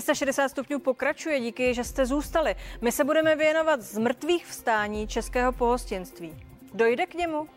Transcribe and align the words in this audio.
360 0.00 0.48
stupňů 0.48 0.78
pokračuje, 0.78 1.40
díky, 1.40 1.74
že 1.74 1.84
jste 1.84 2.06
zůstali. 2.06 2.54
My 2.80 2.92
se 2.92 3.04
budeme 3.04 3.36
věnovat 3.36 3.82
z 3.82 3.98
mrtvých 3.98 4.46
vstání 4.46 5.08
českého 5.08 5.52
pohostinství. 5.52 6.34
Dojde 6.74 7.06
k 7.06 7.14
němu? 7.14 7.48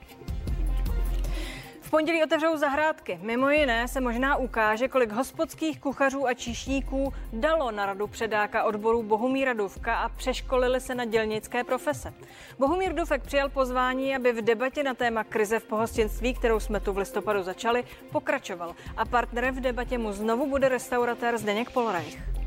V 1.89 1.91
pondělí 1.91 2.23
otevřou 2.23 2.57
zahrádky. 2.57 3.19
Mimo 3.21 3.49
jiné 3.49 3.87
se 3.87 4.01
možná 4.01 4.35
ukáže, 4.35 4.87
kolik 4.87 5.11
hospodských 5.11 5.79
kuchařů 5.79 6.27
a 6.27 6.33
číšníků 6.33 7.13
dalo 7.33 7.71
na 7.71 7.85
radu 7.85 8.07
předáka 8.07 8.63
odboru 8.63 9.03
Bohumíra 9.03 9.53
Duvka 9.53 9.95
a 9.95 10.09
přeškolili 10.09 10.81
se 10.81 10.95
na 10.95 11.05
dělnické 11.05 11.63
profese. 11.63 12.13
Bohumír 12.59 12.93
Dufek 12.93 13.23
přijal 13.23 13.49
pozvání, 13.49 14.15
aby 14.15 14.33
v 14.33 14.41
debatě 14.41 14.83
na 14.83 14.93
téma 14.93 15.23
krize 15.23 15.59
v 15.59 15.63
pohostinství, 15.63 16.33
kterou 16.33 16.59
jsme 16.59 16.79
tu 16.79 16.93
v 16.93 16.97
listopadu 16.97 17.43
začali, 17.43 17.83
pokračoval. 18.11 18.75
A 18.97 19.05
partnerem 19.05 19.55
v 19.55 19.59
debatě 19.59 19.97
mu 19.97 20.13
znovu 20.13 20.49
bude 20.49 20.69
restauratér 20.69 21.37
Zdeněk 21.37 21.69
Polreich. 21.69 22.38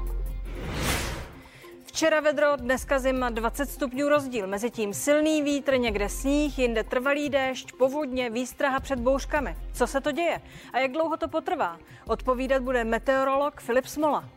Včera 1.87 2.21
vedro, 2.21 2.57
dneska 2.57 2.99
zima, 2.99 3.31
20 3.31 3.71
stupňů 3.71 4.09
rozdíl. 4.09 4.47
Mezitím 4.47 4.95
silný 4.95 5.43
vítr, 5.43 5.77
někde 5.77 6.09
sníh, 6.09 6.59
jinde 6.59 6.85
trvalý 6.85 7.29
déšť, 7.31 7.73
povodně, 7.73 8.31
výstraha 8.31 8.81
před 8.81 9.01
bouřkami. 9.01 9.57
Co 9.73 9.87
se 9.87 10.01
to 10.01 10.13
děje? 10.13 10.41
A 10.73 10.79
jak 10.79 10.93
dlouho 10.93 11.17
to 11.17 11.29
potrvá? 11.29 11.79
Odpovídat 12.07 12.63
bude 12.63 12.85
meteorolog 12.85 13.61
Filip 13.61 13.87
Smola. 13.87 14.29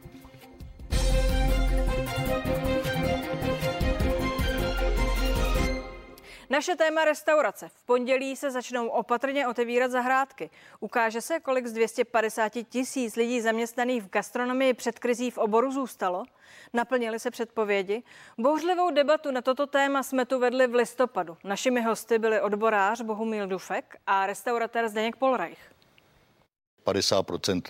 Naše 6.55 6.75
téma 6.75 7.05
restaurace. 7.05 7.69
V 7.69 7.83
pondělí 7.83 8.35
se 8.35 8.51
začnou 8.51 8.87
opatrně 8.87 9.47
otevírat 9.47 9.91
zahrádky. 9.91 10.49
Ukáže 10.79 11.21
se, 11.21 11.39
kolik 11.39 11.67
z 11.67 11.73
250 11.73 12.51
tisíc 12.69 13.15
lidí 13.15 13.41
zaměstnaných 13.41 14.03
v 14.03 14.09
gastronomii 14.09 14.73
před 14.73 14.99
krizí 14.99 15.31
v 15.31 15.37
oboru 15.37 15.71
zůstalo. 15.71 16.23
Naplnily 16.73 17.19
se 17.19 17.31
předpovědi. 17.31 18.03
Bouřlivou 18.37 18.91
debatu 18.91 19.31
na 19.31 19.41
toto 19.41 19.67
téma 19.67 20.03
jsme 20.03 20.25
tu 20.25 20.39
vedli 20.39 20.67
v 20.67 20.75
listopadu. 20.75 21.37
Našimi 21.43 21.81
hosty 21.81 22.19
byli 22.19 22.41
odborář 22.41 23.01
Bohumil 23.01 23.47
Dufek 23.47 23.97
a 24.07 24.25
restauratér 24.25 24.89
Zdeněk 24.89 25.15
Polreich. 25.15 25.71
50% 26.85 27.61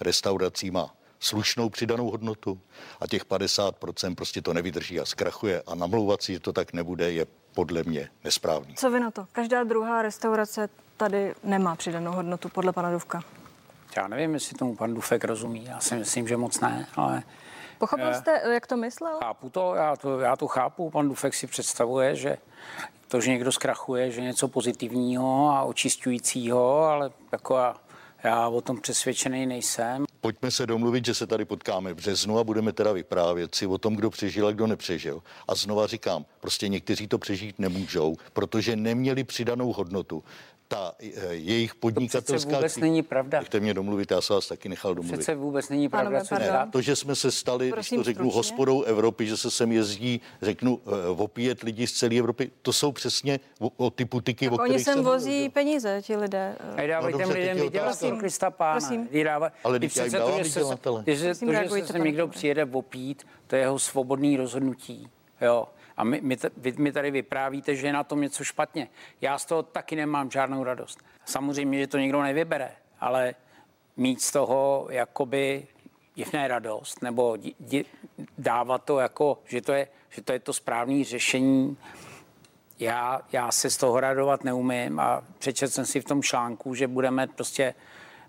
restaurací 0.00 0.70
má 0.70 0.94
slušnou 1.20 1.68
přidanou 1.68 2.10
hodnotu 2.10 2.60
a 3.00 3.06
těch 3.06 3.26
50% 3.26 4.14
prostě 4.14 4.42
to 4.42 4.54
nevydrží 4.54 5.00
a 5.00 5.04
zkrachuje 5.04 5.62
a 5.66 5.74
namlouvat 5.74 6.22
si, 6.22 6.32
že 6.32 6.40
to 6.40 6.52
tak 6.52 6.72
nebude, 6.72 7.12
je 7.12 7.26
podle 7.54 7.82
mě 7.82 8.08
nesprávný. 8.24 8.74
Co 8.74 8.90
vy 8.90 9.00
na 9.00 9.10
to? 9.10 9.26
Každá 9.32 9.64
druhá 9.64 10.02
restaurace 10.02 10.68
tady 10.96 11.34
nemá 11.44 11.76
přidanou 11.76 12.12
hodnotu 12.12 12.48
podle 12.48 12.72
pana 12.72 12.90
Duvka. 12.90 13.22
Já 13.96 14.08
nevím, 14.08 14.34
jestli 14.34 14.58
tomu 14.58 14.76
pan 14.76 14.94
Dufek 14.94 15.24
rozumí. 15.24 15.64
Já 15.64 15.80
si 15.80 15.94
myslím, 15.94 16.28
že 16.28 16.36
moc 16.36 16.60
ne, 16.60 16.86
ale... 16.96 17.22
Pochopil 17.78 18.08
eh, 18.08 18.14
jste, 18.14 18.42
jak 18.52 18.66
to 18.66 18.76
myslel? 18.76 19.18
Chápu 19.18 19.50
to, 19.50 19.74
já 19.74 19.96
to, 19.96 20.20
já 20.20 20.36
to 20.36 20.46
chápu. 20.46 20.90
Pan 20.90 21.08
Dufek 21.08 21.34
si 21.34 21.46
představuje, 21.46 22.16
že 22.16 22.36
to, 23.08 23.20
že 23.20 23.30
někdo 23.30 23.52
zkrachuje, 23.52 24.10
že 24.10 24.20
něco 24.20 24.48
pozitivního 24.48 25.50
a 25.50 25.62
očistujícího, 25.62 26.82
ale 26.82 27.10
jako 27.32 27.56
já, 27.56 27.76
já 28.24 28.48
o 28.48 28.60
tom 28.60 28.80
přesvědčený 28.80 29.46
nejsem. 29.46 30.04
Pojďme 30.24 30.50
se 30.50 30.66
domluvit, 30.66 31.04
že 31.06 31.14
se 31.14 31.26
tady 31.26 31.44
potkáme 31.44 31.92
v 31.92 31.96
březnu 31.96 32.38
a 32.38 32.44
budeme 32.44 32.72
teda 32.72 32.92
vyprávět 32.92 33.54
si 33.54 33.66
o 33.66 33.78
tom, 33.78 33.96
kdo 33.96 34.10
přežil 34.10 34.46
a 34.46 34.52
kdo 34.52 34.66
nepřežil. 34.66 35.22
A 35.48 35.54
znova 35.54 35.86
říkám, 35.86 36.24
prostě 36.40 36.68
někteří 36.68 37.08
to 37.08 37.18
přežít 37.18 37.58
nemůžou, 37.58 38.16
protože 38.32 38.76
neměli 38.76 39.24
přidanou 39.24 39.72
hodnotu 39.72 40.24
ta 40.74 40.94
eh, 41.00 41.34
jejich 41.34 41.74
podnikatelská... 41.74 42.50
To 42.50 42.56
vůbec 42.56 42.76
není 42.76 43.02
pravda. 43.02 43.38
Nechte 43.38 43.60
mě 43.60 43.74
domluvit, 43.74 44.10
já 44.10 44.20
se 44.20 44.32
vás 44.32 44.46
taky 44.48 44.68
nechal 44.68 44.94
domluvit. 44.94 45.16
Přece 45.16 45.34
vůbec 45.34 45.68
není 45.68 45.88
pravda. 45.88 46.24
co 46.24 46.34
ne, 46.34 46.68
to, 46.72 46.80
že 46.80 46.96
jsme 46.96 47.14
se 47.14 47.30
stali, 47.30 47.70
Prosím, 47.70 47.98
když 47.98 48.04
to 48.04 48.10
řeknu, 48.10 48.24
stručně. 48.24 48.38
hospodou 48.38 48.82
Evropy, 48.82 49.26
že 49.26 49.36
se 49.36 49.50
sem 49.50 49.72
jezdí, 49.72 50.20
řeknu, 50.42 50.80
eh, 50.86 51.08
opíjet 51.08 51.62
lidi 51.62 51.86
z 51.86 51.92
celé 51.92 52.16
Evropy, 52.16 52.50
to 52.62 52.72
jsou 52.72 52.92
přesně 52.92 53.40
o, 53.60 53.70
o 53.76 53.90
ty 53.90 54.04
putiky, 54.04 54.50
tak 54.50 54.58
o 54.58 54.62
Oni 54.62 54.78
sem 54.78 55.02
vozí 55.02 55.30
mluvil. 55.30 55.50
peníze, 55.50 56.02
ti 56.02 56.16
lidé. 56.16 56.56
A 56.76 56.86
dávajte 56.86 57.26
no, 57.26 57.34
lidem 57.34 57.60
vydělat 57.60 57.98
Krista 58.18 58.50
pána. 58.50 58.80
Prosím. 58.80 59.08
Ale 59.64 59.80
teď 59.80 59.96
já 59.96 60.04
jim 60.04 60.12
dávám 60.12 60.38
to, 60.80 61.02
že 61.06 61.34
se 61.34 61.98
někdo 61.98 62.28
přijede 62.28 62.64
opít, 62.64 63.26
to 63.46 63.56
je 63.56 63.62
jeho 63.62 63.78
svobodný 63.78 64.36
rozhodnutí. 64.36 65.08
Jo. 65.40 65.68
A 65.96 66.04
my, 66.04 66.20
my, 66.22 66.36
vy 66.56 66.72
mi 66.72 66.92
tady 66.92 67.10
vyprávíte, 67.10 67.76
že 67.76 67.86
je 67.86 67.92
na 67.92 68.04
tom 68.04 68.20
něco 68.20 68.44
špatně. 68.44 68.88
Já 69.20 69.38
z 69.38 69.44
toho 69.44 69.62
taky 69.62 69.96
nemám 69.96 70.30
žádnou 70.30 70.64
radost. 70.64 70.98
Samozřejmě, 71.24 71.78
že 71.78 71.86
to 71.86 71.98
někdo 71.98 72.22
nevybere, 72.22 72.70
ale 73.00 73.34
mít 73.96 74.22
z 74.22 74.32
toho 74.32 74.86
jakoby 74.90 75.66
divné 76.14 76.48
radost, 76.48 77.02
nebo 77.02 77.36
di, 77.36 77.54
di, 77.60 77.84
dávat 78.38 78.84
to 78.84 78.98
jako, 78.98 79.38
že 79.46 79.62
to 79.62 79.72
je, 79.72 79.88
že 80.10 80.22
to, 80.22 80.32
je 80.32 80.38
to 80.38 80.52
správné 80.52 81.04
řešení, 81.04 81.76
já, 82.78 83.20
já 83.32 83.52
se 83.52 83.70
z 83.70 83.76
toho 83.76 84.00
radovat 84.00 84.44
neumím 84.44 85.00
a 85.00 85.24
přečetl 85.38 85.72
jsem 85.72 85.86
si 85.86 86.00
v 86.00 86.04
tom 86.04 86.22
článku, 86.22 86.74
že 86.74 86.88
budeme 86.88 87.26
prostě 87.26 87.74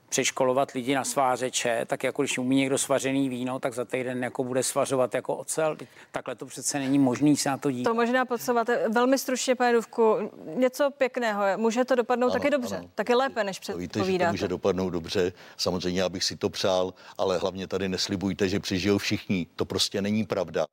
přeškolovat 0.10 0.72
lidi 0.72 0.96
na 0.96 1.04
svářeče, 1.04 1.86
tak 1.88 2.04
jako 2.04 2.22
když 2.22 2.38
umí 2.38 2.56
někdo 2.56 2.78
svařený 2.78 3.30
víno, 3.30 3.60
tak 3.60 3.74
za 3.74 3.86
týden 3.86 4.24
jako 4.24 4.44
bude 4.44 4.64
svařovat 4.64 5.16
jako 5.16 5.36
ocel. 5.36 5.78
Takhle 6.12 6.36
to 6.36 6.46
přece 6.46 6.80
není 6.80 7.00
možný 7.00 7.38
se 7.38 7.50
na 7.50 7.58
to 7.58 7.72
dívat. 7.72 7.90
To 7.92 7.96
možná 7.96 8.26
podsouváte. 8.26 8.90
Velmi 8.90 9.18
stručně, 9.18 9.56
pane 9.56 9.74
Duvku, 9.74 10.32
něco 10.56 10.92
pěkného. 10.98 11.44
Může 11.58 11.86
to 11.86 11.96
dopadnout 11.96 12.28
ano, 12.28 12.34
taky 12.34 12.50
dobře. 12.50 12.78
Ano. 12.78 12.90
Taky 12.96 13.16
lépe, 13.16 13.44
než 13.44 13.60
předpovídáte. 13.60 14.00
Víte, 14.06 14.14
že 14.14 14.26
to 14.26 14.32
může 14.32 14.48
dopadnout 14.48 14.90
dobře. 14.90 15.32
Samozřejmě, 15.58 16.04
abych 16.04 16.24
si 16.24 16.38
to 16.38 16.50
přál, 16.50 16.94
ale 17.18 17.38
hlavně 17.38 17.68
tady 17.68 17.90
neslibujte, 17.90 18.50
že 18.50 18.60
přežijou 18.60 18.98
všichni. 18.98 19.48
To 19.56 19.66
prostě 19.66 20.02
není 20.02 20.26
pravda. 20.26 20.66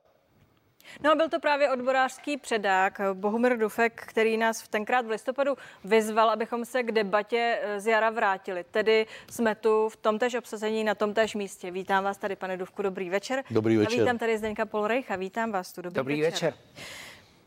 No 1.00 1.12
a 1.12 1.14
byl 1.14 1.28
to 1.28 1.40
právě 1.40 1.70
odborářský 1.70 2.36
předák 2.36 3.00
Bohumir 3.14 3.56
Dufek, 3.56 4.02
který 4.06 4.36
nás 4.36 4.62
v 4.62 4.68
tenkrát 4.68 5.06
v 5.06 5.10
listopadu 5.10 5.56
vyzval, 5.84 6.30
abychom 6.30 6.64
se 6.64 6.82
k 6.82 6.92
debatě 6.92 7.58
eh, 7.62 7.80
z 7.80 7.86
jara 7.86 8.10
vrátili. 8.10 8.64
Tedy 8.70 9.06
jsme 9.30 9.54
tu 9.54 9.88
v 9.88 9.96
tomtež 9.96 10.34
obsazení 10.34 10.84
na 10.84 10.94
tomtež 10.94 11.34
místě. 11.34 11.70
Vítám 11.70 12.04
vás 12.04 12.16
tady, 12.16 12.36
pane 12.36 12.56
Dufku, 12.56 12.82
dobrý 12.82 13.10
večer. 13.10 13.44
Dobrý 13.50 13.76
večer. 13.76 14.00
A 14.00 14.02
vítám 14.02 14.18
tady 14.18 14.38
Zdeňka 14.38 14.66
Polrejcha, 14.66 15.16
vítám 15.16 15.52
vás 15.52 15.72
tu, 15.72 15.82
dobrý, 15.82 15.96
dobrý 15.96 16.22
večer. 16.22 16.52
večer. 16.52 16.84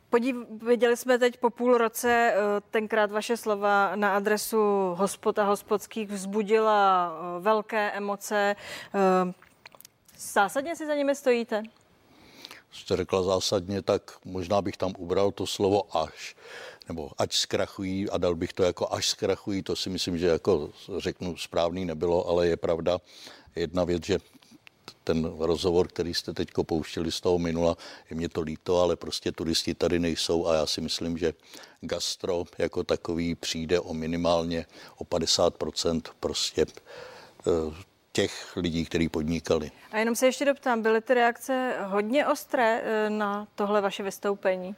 Podív, 0.09 0.35
viděli 0.61 0.97
jsme 0.97 1.19
teď 1.19 1.37
po 1.37 1.49
půl 1.49 1.77
roce, 1.77 2.33
eh, 2.33 2.61
tenkrát 2.71 3.11
vaše 3.11 3.37
slova 3.37 3.95
na 3.95 4.15
adresu 4.15 4.57
hospod 4.97 5.39
a 5.39 5.43
hospodských 5.43 6.09
vzbudila 6.09 7.11
eh, 7.37 7.41
velké 7.41 7.91
emoce. 7.91 8.55
Zásadně 10.17 10.75
si 10.75 10.87
za 10.87 10.95
nimi 10.95 11.15
stojíte? 11.15 11.63
Jste 12.71 12.95
řekla 12.95 13.23
zásadně, 13.23 13.81
tak 13.81 14.17
možná 14.25 14.61
bych 14.61 14.77
tam 14.77 14.93
ubral 14.97 15.31
to 15.31 15.47
slovo 15.47 15.97
až, 15.97 16.35
nebo 16.87 17.11
ať 17.17 17.33
zkrachují 17.33 18.09
a 18.09 18.17
dal 18.17 18.35
bych 18.35 18.53
to 18.53 18.63
jako 18.63 18.93
až 18.93 19.09
zkrachují, 19.09 19.63
to 19.63 19.75
si 19.75 19.89
myslím, 19.89 20.17
že 20.17 20.27
jako 20.27 20.69
řeknu 20.97 21.37
správný 21.37 21.85
nebylo, 21.85 22.27
ale 22.27 22.47
je 22.47 22.57
pravda 22.57 22.99
jedna 23.55 23.83
věc, 23.83 24.05
že 24.05 24.19
ten 25.03 25.33
rozhovor, 25.39 25.87
který 25.87 26.13
jste 26.13 26.33
teď 26.33 26.49
pouštěli 26.65 27.11
z 27.11 27.21
toho 27.21 27.39
minula, 27.39 27.77
je 28.09 28.15
mě 28.15 28.29
to 28.29 28.41
líto, 28.41 28.81
ale 28.81 28.95
prostě 28.95 29.31
turisti 29.31 29.73
tady 29.73 29.99
nejsou 29.99 30.47
a 30.47 30.55
já 30.55 30.65
si 30.65 30.81
myslím, 30.81 31.17
že 31.17 31.33
gastro 31.81 32.43
jako 32.57 32.83
takový 32.83 33.35
přijde 33.35 33.79
o 33.79 33.93
minimálně 33.93 34.65
o 34.97 35.03
50% 35.03 36.01
prostě 36.19 36.65
eh, 37.47 37.85
těch 38.15 38.57
lidí, 38.57 38.85
kteří 38.85 39.09
podnikali. 39.09 39.71
A 39.91 39.97
jenom 39.97 40.15
se 40.15 40.25
ještě 40.25 40.45
doptám, 40.45 40.81
byly 40.81 41.01
ty 41.01 41.13
reakce 41.13 41.75
hodně 41.83 42.27
ostré 42.27 42.81
eh, 42.83 43.09
na 43.09 43.47
tohle 43.55 43.81
vaše 43.81 44.03
vystoupení? 44.03 44.75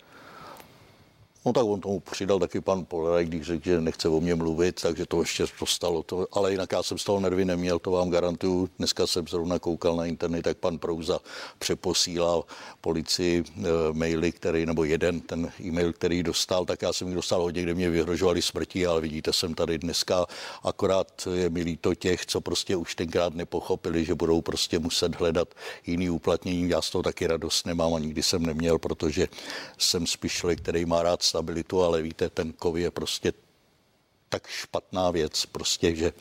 No 1.47 1.53
tak 1.53 1.65
on 1.65 1.81
tomu 1.81 1.99
přidal 1.99 2.39
taky 2.39 2.61
pan 2.61 2.85
Poleraj, 2.85 3.25
když 3.25 3.41
řekl, 3.41 3.63
že 3.65 3.81
nechce 3.81 4.09
o 4.09 4.21
mě 4.21 4.35
mluvit, 4.35 4.81
takže 4.81 5.05
to 5.05 5.19
ještě 5.19 5.45
dostalo. 5.59 6.03
To, 6.03 6.27
ale 6.31 6.51
jinak 6.51 6.71
já 6.71 6.83
jsem 6.83 6.97
z 6.97 7.03
toho 7.03 7.19
nervy 7.19 7.45
neměl, 7.45 7.79
to 7.79 7.91
vám 7.91 8.09
garantuju. 8.09 8.69
Dneska 8.77 9.07
jsem 9.07 9.27
zrovna 9.27 9.59
koukal 9.59 9.95
na 9.95 10.05
internet, 10.05 10.41
tak 10.41 10.57
pan 10.57 10.77
Prouza 10.77 11.19
přeposílal 11.59 12.43
policii 12.81 13.43
e, 13.43 13.63
maily, 13.91 14.31
který, 14.31 14.65
nebo 14.65 14.83
jeden 14.83 15.19
ten 15.19 15.51
e-mail, 15.61 15.93
který 15.93 16.23
dostal, 16.23 16.65
tak 16.65 16.81
já 16.81 16.93
jsem 16.93 17.07
jich 17.07 17.15
dostal 17.15 17.41
hodně, 17.41 17.63
kde 17.63 17.73
mě 17.73 17.89
vyhrožovali 17.89 18.41
smrtí, 18.41 18.85
ale 18.85 19.01
vidíte, 19.01 19.33
jsem 19.33 19.53
tady 19.53 19.77
dneska. 19.77 20.25
Akorát 20.63 21.27
je 21.33 21.49
mi 21.49 21.61
líto 21.61 21.95
těch, 21.95 22.25
co 22.25 22.41
prostě 22.41 22.75
už 22.75 22.95
tenkrát 22.95 23.35
nepochopili, 23.35 24.05
že 24.05 24.15
budou 24.15 24.41
prostě 24.41 24.79
muset 24.79 25.15
hledat 25.15 25.47
jiný 25.85 26.09
uplatnění. 26.09 26.69
Já 26.69 26.81
z 26.81 26.89
toho 26.89 27.03
taky 27.03 27.27
radost 27.27 27.65
nemám 27.65 27.93
a 27.93 27.99
nikdy 27.99 28.23
jsem 28.23 28.45
neměl, 28.45 28.79
protože 28.79 29.27
jsem 29.77 30.07
spíš 30.07 30.45
který 30.55 30.85
má 30.85 31.03
rád 31.03 31.23
stabilitu, 31.37 31.83
ale 31.83 32.01
víte, 32.01 32.29
ten 32.29 32.53
kov 32.53 32.75
je 32.75 32.91
prostě 32.91 33.33
tak 34.29 34.47
špatná 34.47 35.11
věc, 35.11 35.45
prostě, 35.45 35.95
že 35.95 36.11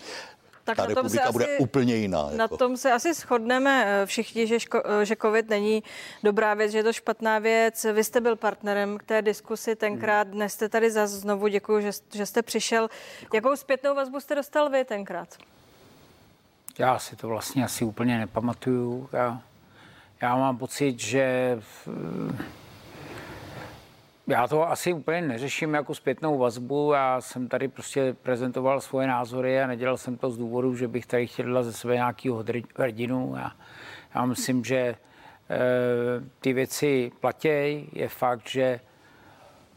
tak 0.64 0.76
ta 0.76 0.86
republika 0.86 1.22
asi, 1.22 1.32
bude 1.32 1.58
úplně 1.58 1.96
jiná. 1.96 2.30
Na 2.36 2.44
jako. 2.44 2.56
tom 2.56 2.76
se 2.76 2.92
asi 2.92 3.14
shodneme 3.14 3.84
eh, 3.86 4.06
všichni, 4.06 4.46
že, 4.46 4.60
ško, 4.60 4.82
eh, 4.84 5.04
že 5.04 5.16
covid 5.16 5.48
není 5.48 5.82
dobrá 6.22 6.54
věc, 6.54 6.72
že 6.72 6.78
je 6.78 6.84
to 6.84 6.92
špatná 6.92 7.38
věc. 7.38 7.86
Vy 7.92 8.04
jste 8.04 8.20
byl 8.20 8.36
partnerem 8.36 8.98
k 8.98 9.02
té 9.02 9.22
diskusi 9.22 9.76
tenkrát, 9.76 10.28
dnes 10.28 10.52
jste 10.52 10.68
tady 10.68 10.90
za 10.90 11.06
znovu, 11.06 11.48
děkuji, 11.48 11.80
že, 11.80 11.90
že 12.14 12.26
jste 12.26 12.42
přišel. 12.42 12.88
Jakou 13.34 13.56
zpětnou 13.56 13.94
vazbu 13.94 14.20
jste 14.20 14.34
dostal 14.34 14.70
vy 14.70 14.84
tenkrát? 14.84 15.28
Já 16.78 16.98
si 16.98 17.16
to 17.16 17.28
vlastně 17.28 17.64
asi 17.64 17.84
úplně 17.84 18.18
nepamatuju. 18.18 19.08
Já 19.12 19.42
já 20.22 20.36
mám 20.36 20.58
pocit, 20.58 21.00
že 21.00 21.56
já 24.26 24.48
to 24.48 24.70
asi 24.70 24.92
úplně 24.92 25.20
neřeším 25.22 25.74
jako 25.74 25.94
zpětnou 25.94 26.38
vazbu. 26.38 26.92
Já 26.92 27.20
jsem 27.20 27.48
tady 27.48 27.68
prostě 27.68 28.16
prezentoval 28.22 28.80
svoje 28.80 29.06
názory 29.06 29.62
a 29.62 29.66
nedělal 29.66 29.96
jsem 29.96 30.16
to 30.16 30.30
z 30.30 30.38
důvodu, 30.38 30.76
že 30.76 30.88
bych 30.88 31.06
tady 31.06 31.26
chtěl 31.26 31.64
ze 31.64 31.72
sebe 31.72 31.94
nějakého 31.94 32.44
hrdinu. 32.76 33.34
Já, 33.36 33.52
já 34.14 34.24
myslím, 34.24 34.64
že 34.64 34.76
e, 34.76 34.96
ty 36.40 36.52
věci 36.52 37.12
platějí. 37.20 37.88
Je 37.92 38.08
fakt, 38.08 38.48
že 38.48 38.80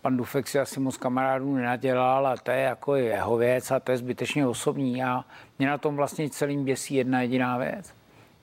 pan 0.01 0.17
Dufek 0.17 0.47
si 0.47 0.59
asi 0.59 0.79
moc 0.79 0.97
kamarádů 0.97 1.55
nenadělal 1.55 2.27
a 2.27 2.37
to 2.37 2.51
je 2.51 2.59
jako 2.59 2.95
jeho 2.95 3.37
věc 3.37 3.71
a 3.71 3.79
to 3.79 3.91
je 3.91 3.97
zbytečně 3.97 4.47
osobní. 4.47 5.03
A 5.03 5.25
mě 5.59 5.67
na 5.67 5.77
tom 5.77 5.95
vlastně 5.95 6.29
celým 6.29 6.65
běsí 6.65 6.95
jedna 6.95 7.21
jediná 7.21 7.57
věc. 7.57 7.98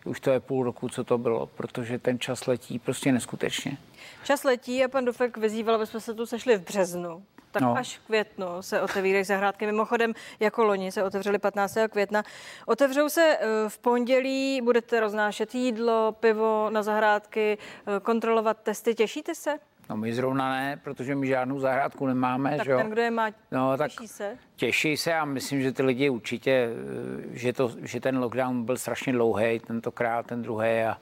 Už 0.06 0.20
to 0.20 0.30
je 0.30 0.40
půl 0.40 0.64
roku, 0.64 0.88
co 0.88 1.04
to 1.04 1.18
bylo, 1.18 1.46
protože 1.46 1.98
ten 1.98 2.18
čas 2.18 2.46
letí 2.46 2.78
prostě 2.78 3.12
neskutečně. 3.12 3.76
Čas 4.24 4.44
letí 4.44 4.84
a 4.84 4.88
pan 4.88 5.04
Dufek 5.04 5.36
vyzýval, 5.36 5.74
aby 5.74 5.86
jsme 5.86 6.00
se 6.00 6.14
tu 6.14 6.26
sešli 6.26 6.56
v 6.56 6.62
březnu. 6.62 7.22
Tak 7.50 7.62
no. 7.62 7.76
až 7.76 8.00
květnu 8.06 8.46
se 8.60 8.80
otevírají 8.80 9.24
zahrádky. 9.24 9.66
Mimochodem, 9.66 10.12
jako 10.40 10.64
loni 10.64 10.92
se 10.92 11.04
otevřeli 11.04 11.38
15. 11.38 11.76
května. 11.90 12.22
Otevřou 12.66 13.08
se 13.08 13.38
eh, 13.40 13.68
v 13.68 13.78
pondělí, 13.78 14.60
budete 14.60 15.00
roznášet 15.00 15.54
jídlo, 15.54 16.12
pivo 16.20 16.70
na 16.70 16.82
zahrádky, 16.82 17.58
eh, 17.58 18.00
kontrolovat 18.00 18.58
testy. 18.62 18.94
Těšíte 18.94 19.34
se? 19.34 19.58
No 19.90 19.96
my 19.96 20.14
zrovna 20.14 20.50
ne, 20.50 20.80
protože 20.84 21.14
my 21.14 21.26
žádnou 21.26 21.60
zahrádku 21.60 22.06
nemáme. 22.06 22.56
Tak 22.56 22.66
že 22.66 22.76
ten, 22.76 22.90
kdo 22.90 23.00
je 23.00 23.10
má, 23.10 23.30
no, 23.52 23.76
tak 23.76 23.90
těší 23.90 24.08
se? 24.08 24.38
Těší 24.56 24.96
se 24.96 25.14
a 25.14 25.24
myslím, 25.24 25.62
že 25.62 25.72
ty 25.72 25.82
lidi 25.82 26.10
určitě, 26.10 26.50
eh, 26.50 27.38
že, 27.38 27.52
to, 27.52 27.70
že 27.82 28.00
ten 28.00 28.18
lockdown 28.18 28.64
byl 28.64 28.76
strašně 28.76 29.12
dlouhý, 29.12 29.60
tentokrát, 29.60 30.26
ten 30.26 30.42
druhý 30.42 30.68
a, 30.68 30.98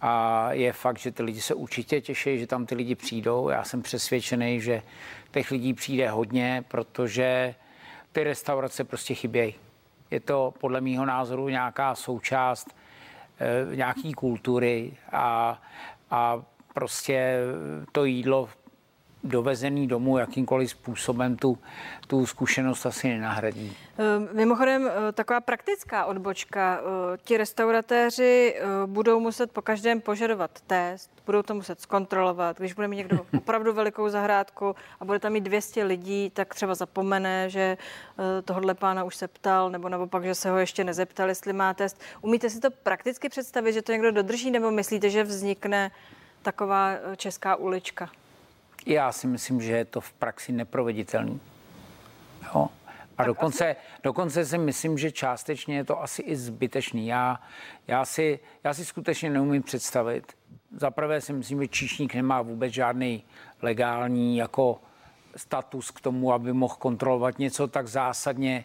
a 0.00 0.52
je 0.52 0.72
fakt, 0.72 0.98
že 0.98 1.12
ty 1.12 1.22
lidi 1.22 1.40
se 1.40 1.54
určitě 1.54 2.00
těší, 2.00 2.38
že 2.38 2.46
tam 2.46 2.66
ty 2.66 2.74
lidi 2.74 2.94
přijdou. 2.94 3.48
Já 3.48 3.64
jsem 3.64 3.82
přesvědčený, 3.82 4.60
že 4.60 4.82
těch 5.30 5.50
lidí 5.50 5.74
přijde 5.74 6.10
hodně, 6.10 6.64
protože 6.68 7.54
ty 8.12 8.24
restaurace 8.24 8.84
prostě 8.84 9.14
chybějí. 9.14 9.54
Je 10.10 10.20
to 10.20 10.54
podle 10.60 10.80
mého 10.80 11.06
názoru 11.06 11.48
nějaká 11.48 11.94
součást 11.94 12.76
e, 13.40 13.76
nějaký 13.76 14.12
kultury 14.12 14.92
a, 15.12 15.62
a 16.10 16.42
prostě 16.74 17.38
to 17.92 18.04
jídlo 18.04 18.48
dovezený 19.24 19.88
domů 19.88 20.18
jakýmkoliv 20.18 20.70
způsobem 20.70 21.36
tu, 21.36 21.58
tu 22.06 22.26
zkušenost 22.26 22.86
asi 22.86 23.08
nenahradí. 23.08 23.76
Ehm, 23.98 24.28
mimochodem, 24.32 24.88
eh, 24.88 25.12
taková 25.12 25.40
praktická 25.40 26.04
odbočka. 26.04 26.80
Eh, 26.80 27.18
ti 27.24 27.36
restauratéři 27.36 28.54
eh, 28.56 28.62
budou 28.86 29.20
muset 29.20 29.50
po 29.50 29.62
každém 29.62 30.00
požadovat 30.00 30.50
test, 30.66 31.10
budou 31.26 31.42
to 31.42 31.54
muset 31.54 31.80
zkontrolovat. 31.80 32.58
Když 32.58 32.72
bude 32.72 32.88
mít 32.88 32.96
někdo 32.96 33.26
opravdu 33.38 33.72
velikou 33.72 34.08
zahrádku 34.08 34.76
a 35.00 35.04
bude 35.04 35.18
tam 35.18 35.32
mít 35.32 35.44
200 35.44 35.84
lidí, 35.84 36.30
tak 36.30 36.54
třeba 36.54 36.74
zapomene, 36.74 37.50
že 37.50 37.76
tohle 38.44 38.74
pána 38.74 39.04
už 39.04 39.16
se 39.16 39.28
ptal, 39.28 39.70
nebo 39.70 39.88
naopak, 39.88 40.24
že 40.24 40.34
se 40.34 40.50
ho 40.50 40.58
ještě 40.58 40.84
nezeptal, 40.84 41.28
jestli 41.28 41.52
má 41.52 41.74
test. 41.74 42.00
Umíte 42.20 42.50
si 42.50 42.60
to 42.60 42.70
prakticky 42.70 43.28
představit, 43.28 43.72
že 43.72 43.82
to 43.82 43.92
někdo 43.92 44.12
dodrží, 44.12 44.50
nebo 44.50 44.70
myslíte, 44.70 45.10
že 45.10 45.24
vznikne 45.24 45.90
taková 46.44 46.90
česká 47.16 47.56
ulička? 47.56 48.10
Já 48.86 49.12
si 49.12 49.26
myslím, 49.26 49.60
že 49.60 49.72
je 49.72 49.84
to 49.84 50.00
v 50.00 50.12
praxi 50.12 50.52
neproveditelný. 50.52 51.40
Jo. 52.44 52.68
A 53.18 53.24
dokonce, 53.24 53.70
asi... 53.70 53.80
dokonce 54.02 54.44
si 54.44 54.58
myslím, 54.58 54.98
že 54.98 55.10
částečně 55.10 55.76
je 55.76 55.84
to 55.84 56.02
asi 56.02 56.22
i 56.22 56.36
zbytečný. 56.36 57.06
Já, 57.06 57.40
já, 57.86 58.04
si, 58.04 58.40
já 58.64 58.74
si 58.74 58.84
skutečně 58.84 59.30
neumím 59.30 59.62
představit. 59.62 60.32
Za 60.76 60.90
prvé 60.90 61.20
si 61.20 61.32
myslím, 61.32 61.62
že 61.62 61.68
číšník 61.68 62.14
nemá 62.14 62.42
vůbec 62.42 62.72
žádný 62.72 63.24
legální 63.62 64.36
jako 64.36 64.80
status 65.36 65.90
k 65.90 66.00
tomu, 66.00 66.32
aby 66.32 66.52
mohl 66.52 66.74
kontrolovat 66.74 67.38
něco 67.38 67.68
tak 67.68 67.88
zásadně 67.88 68.64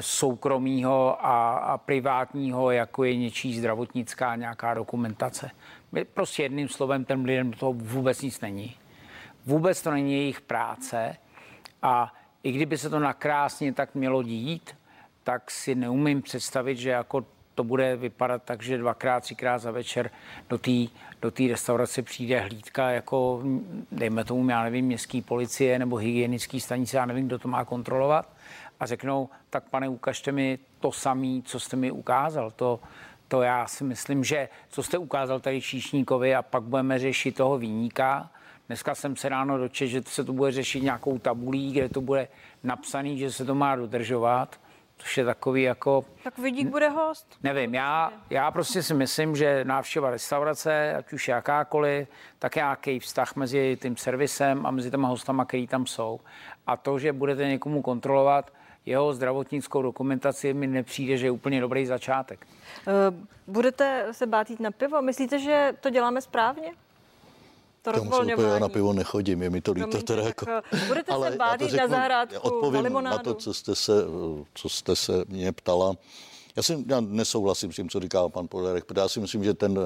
soukromého 0.00 1.26
a, 1.26 1.58
a 1.58 1.78
privátního, 1.78 2.70
jako 2.70 3.04
je 3.04 3.16
něčí 3.16 3.58
zdravotnická 3.58 4.36
nějaká 4.36 4.74
dokumentace. 4.74 5.50
Prostě 6.14 6.42
jedným 6.42 6.68
slovem, 6.68 7.04
ten 7.04 7.24
lidem 7.24 7.52
to 7.52 7.72
vůbec 7.72 8.22
nic 8.22 8.40
není. 8.40 8.76
Vůbec 9.46 9.82
to 9.82 9.90
není 9.90 10.12
jejich 10.12 10.40
práce 10.40 11.16
a 11.82 12.12
i 12.42 12.52
kdyby 12.52 12.78
se 12.78 12.90
to 12.90 12.98
nakrásně 12.98 13.72
tak 13.72 13.94
mělo 13.94 14.22
dít, 14.22 14.76
tak 15.24 15.50
si 15.50 15.74
neumím 15.74 16.22
představit, 16.22 16.76
že 16.76 16.90
jako 16.90 17.24
to 17.54 17.64
bude 17.64 17.96
vypadat 17.96 18.42
tak, 18.42 18.62
že 18.62 18.78
dvakrát, 18.78 19.20
třikrát 19.20 19.58
za 19.58 19.70
večer 19.70 20.10
do 20.50 20.58
té 20.58 20.72
do 21.22 21.32
restaurace 21.48 22.02
přijde 22.02 22.40
hlídka 22.40 22.90
jako, 22.90 23.42
dejme 23.92 24.24
tomu, 24.24 24.50
já 24.50 24.62
nevím, 24.62 24.86
městský 24.86 25.22
policie 25.22 25.78
nebo 25.78 25.96
hygienický 25.96 26.60
stanice, 26.60 26.96
já 26.96 27.06
nevím, 27.06 27.26
kdo 27.26 27.38
to 27.38 27.48
má 27.48 27.64
kontrolovat 27.64 28.28
a 28.80 28.86
řeknou, 28.86 29.28
tak 29.50 29.68
pane, 29.70 29.88
ukažte 29.88 30.32
mi 30.32 30.58
to 30.80 30.92
samé, 30.92 31.42
co 31.44 31.60
jste 31.60 31.76
mi 31.76 31.90
ukázal. 31.90 32.50
To, 32.50 32.80
to 33.28 33.42
já 33.42 33.66
si 33.66 33.84
myslím, 33.84 34.24
že 34.24 34.48
co 34.68 34.82
jste 34.82 34.98
ukázal 34.98 35.40
tady 35.40 35.60
Číšníkovi 35.60 36.34
a 36.34 36.42
pak 36.42 36.62
budeme 36.62 36.98
řešit 36.98 37.36
toho 37.36 37.58
výníka, 37.58 38.30
Dneska 38.68 38.94
jsem 38.94 39.16
se 39.16 39.28
ráno 39.28 39.58
dočetl, 39.58 39.90
že 39.90 40.02
se 40.06 40.24
to 40.24 40.32
bude 40.32 40.52
řešit 40.52 40.82
nějakou 40.82 41.18
tabulí, 41.18 41.72
kde 41.72 41.88
to 41.88 42.00
bude 42.00 42.28
napsaný, 42.62 43.18
že 43.18 43.32
se 43.32 43.44
to 43.44 43.54
má 43.54 43.76
dodržovat, 43.76 44.60
což 44.98 45.18
je 45.18 45.24
takový 45.24 45.62
jako... 45.62 46.04
Tak 46.24 46.38
vidík 46.38 46.68
bude 46.68 46.88
host? 46.88 47.38
Nevím, 47.42 47.74
já, 47.74 48.12
já 48.30 48.50
prostě 48.50 48.82
si 48.82 48.94
myslím, 48.94 49.36
že 49.36 49.64
návštěva 49.64 50.10
restaurace, 50.10 50.94
ať 50.94 51.12
už 51.12 51.28
jakákoliv, 51.28 52.08
tak 52.38 52.56
nějaký 52.56 52.98
vztah 52.98 53.36
mezi 53.36 53.78
tím 53.82 53.96
servisem 53.96 54.66
a 54.66 54.70
mezi 54.70 54.90
těma 54.90 55.08
hostama, 55.08 55.44
který 55.44 55.66
tam 55.66 55.86
jsou. 55.86 56.20
A 56.66 56.76
to, 56.76 56.98
že 56.98 57.12
budete 57.12 57.48
někomu 57.48 57.82
kontrolovat, 57.82 58.52
jeho 58.88 59.14
zdravotnickou 59.14 59.82
dokumentaci 59.82 60.54
mi 60.54 60.66
nepřijde, 60.66 61.16
že 61.16 61.26
je 61.26 61.30
úplně 61.30 61.60
dobrý 61.60 61.86
začátek. 61.86 62.46
Eh, 62.88 62.92
budete 63.46 64.06
se 64.12 64.26
bát 64.26 64.50
jít 64.50 64.60
na 64.60 64.70
pivo? 64.70 65.02
Myslíte, 65.02 65.38
že 65.38 65.74
to 65.80 65.90
děláme 65.90 66.20
správně? 66.20 66.72
to 67.82 67.92
rozvolňování. 67.92 68.52
Já 68.52 68.58
na 68.58 68.68
pivo 68.68 68.92
nechodím, 68.92 69.42
je 69.42 69.50
mi 69.50 69.60
to 69.60 69.72
líto 69.72 70.02
teda 70.02 70.22
jako... 70.22 70.46
Eh, 70.50 70.86
budete 70.86 71.12
ale 71.12 71.30
se 71.30 71.36
bát 71.36 71.60
na 71.60 71.88
zahrádku, 71.88 72.38
odpovím 72.38 72.92
na, 72.92 73.00
na 73.00 73.18
to, 73.18 73.34
co 73.34 73.54
jste, 73.54 73.74
se, 73.74 73.92
co 74.54 74.68
jste 74.68 74.96
se 74.96 75.12
mě 75.28 75.52
ptala. 75.52 75.94
Já, 76.58 76.62
si, 76.62 76.84
já 76.86 77.00
nesouhlasím 77.00 77.72
s 77.72 77.76
tím, 77.76 77.90
co 77.90 78.00
říká 78.00 78.28
pan 78.28 78.48
Polerek, 78.48 78.84
protože 78.84 79.00
já 79.00 79.08
si 79.08 79.20
myslím, 79.20 79.44
že 79.44 79.54
ten, 79.54 79.78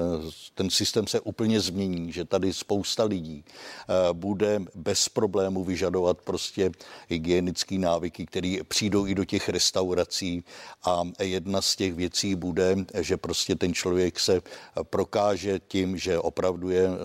ten 0.55 0.69
systém 0.69 1.07
se 1.07 1.19
úplně 1.19 1.61
změní, 1.61 2.11
že 2.11 2.25
tady 2.25 2.53
spousta 2.53 3.03
lidí 3.03 3.45
uh, 3.45 4.17
bude 4.17 4.59
bez 4.75 5.09
problému 5.09 5.63
vyžadovat 5.63 6.17
prostě 6.21 6.71
hygienické 7.09 7.77
návyky, 7.77 8.25
které 8.25 8.57
přijdou 8.67 9.07
i 9.07 9.15
do 9.15 9.25
těch 9.25 9.49
restaurací 9.49 10.43
a 10.83 11.03
jedna 11.19 11.61
z 11.61 11.75
těch 11.75 11.93
věcí 11.93 12.35
bude, 12.35 12.75
že 12.99 13.17
prostě 13.17 13.55
ten 13.55 13.73
člověk 13.73 14.19
se 14.19 14.41
prokáže 14.83 15.59
tím, 15.67 15.97
že 15.97 16.19
opravdu 16.19 16.69
je 16.69 16.89
uh, 16.89 16.95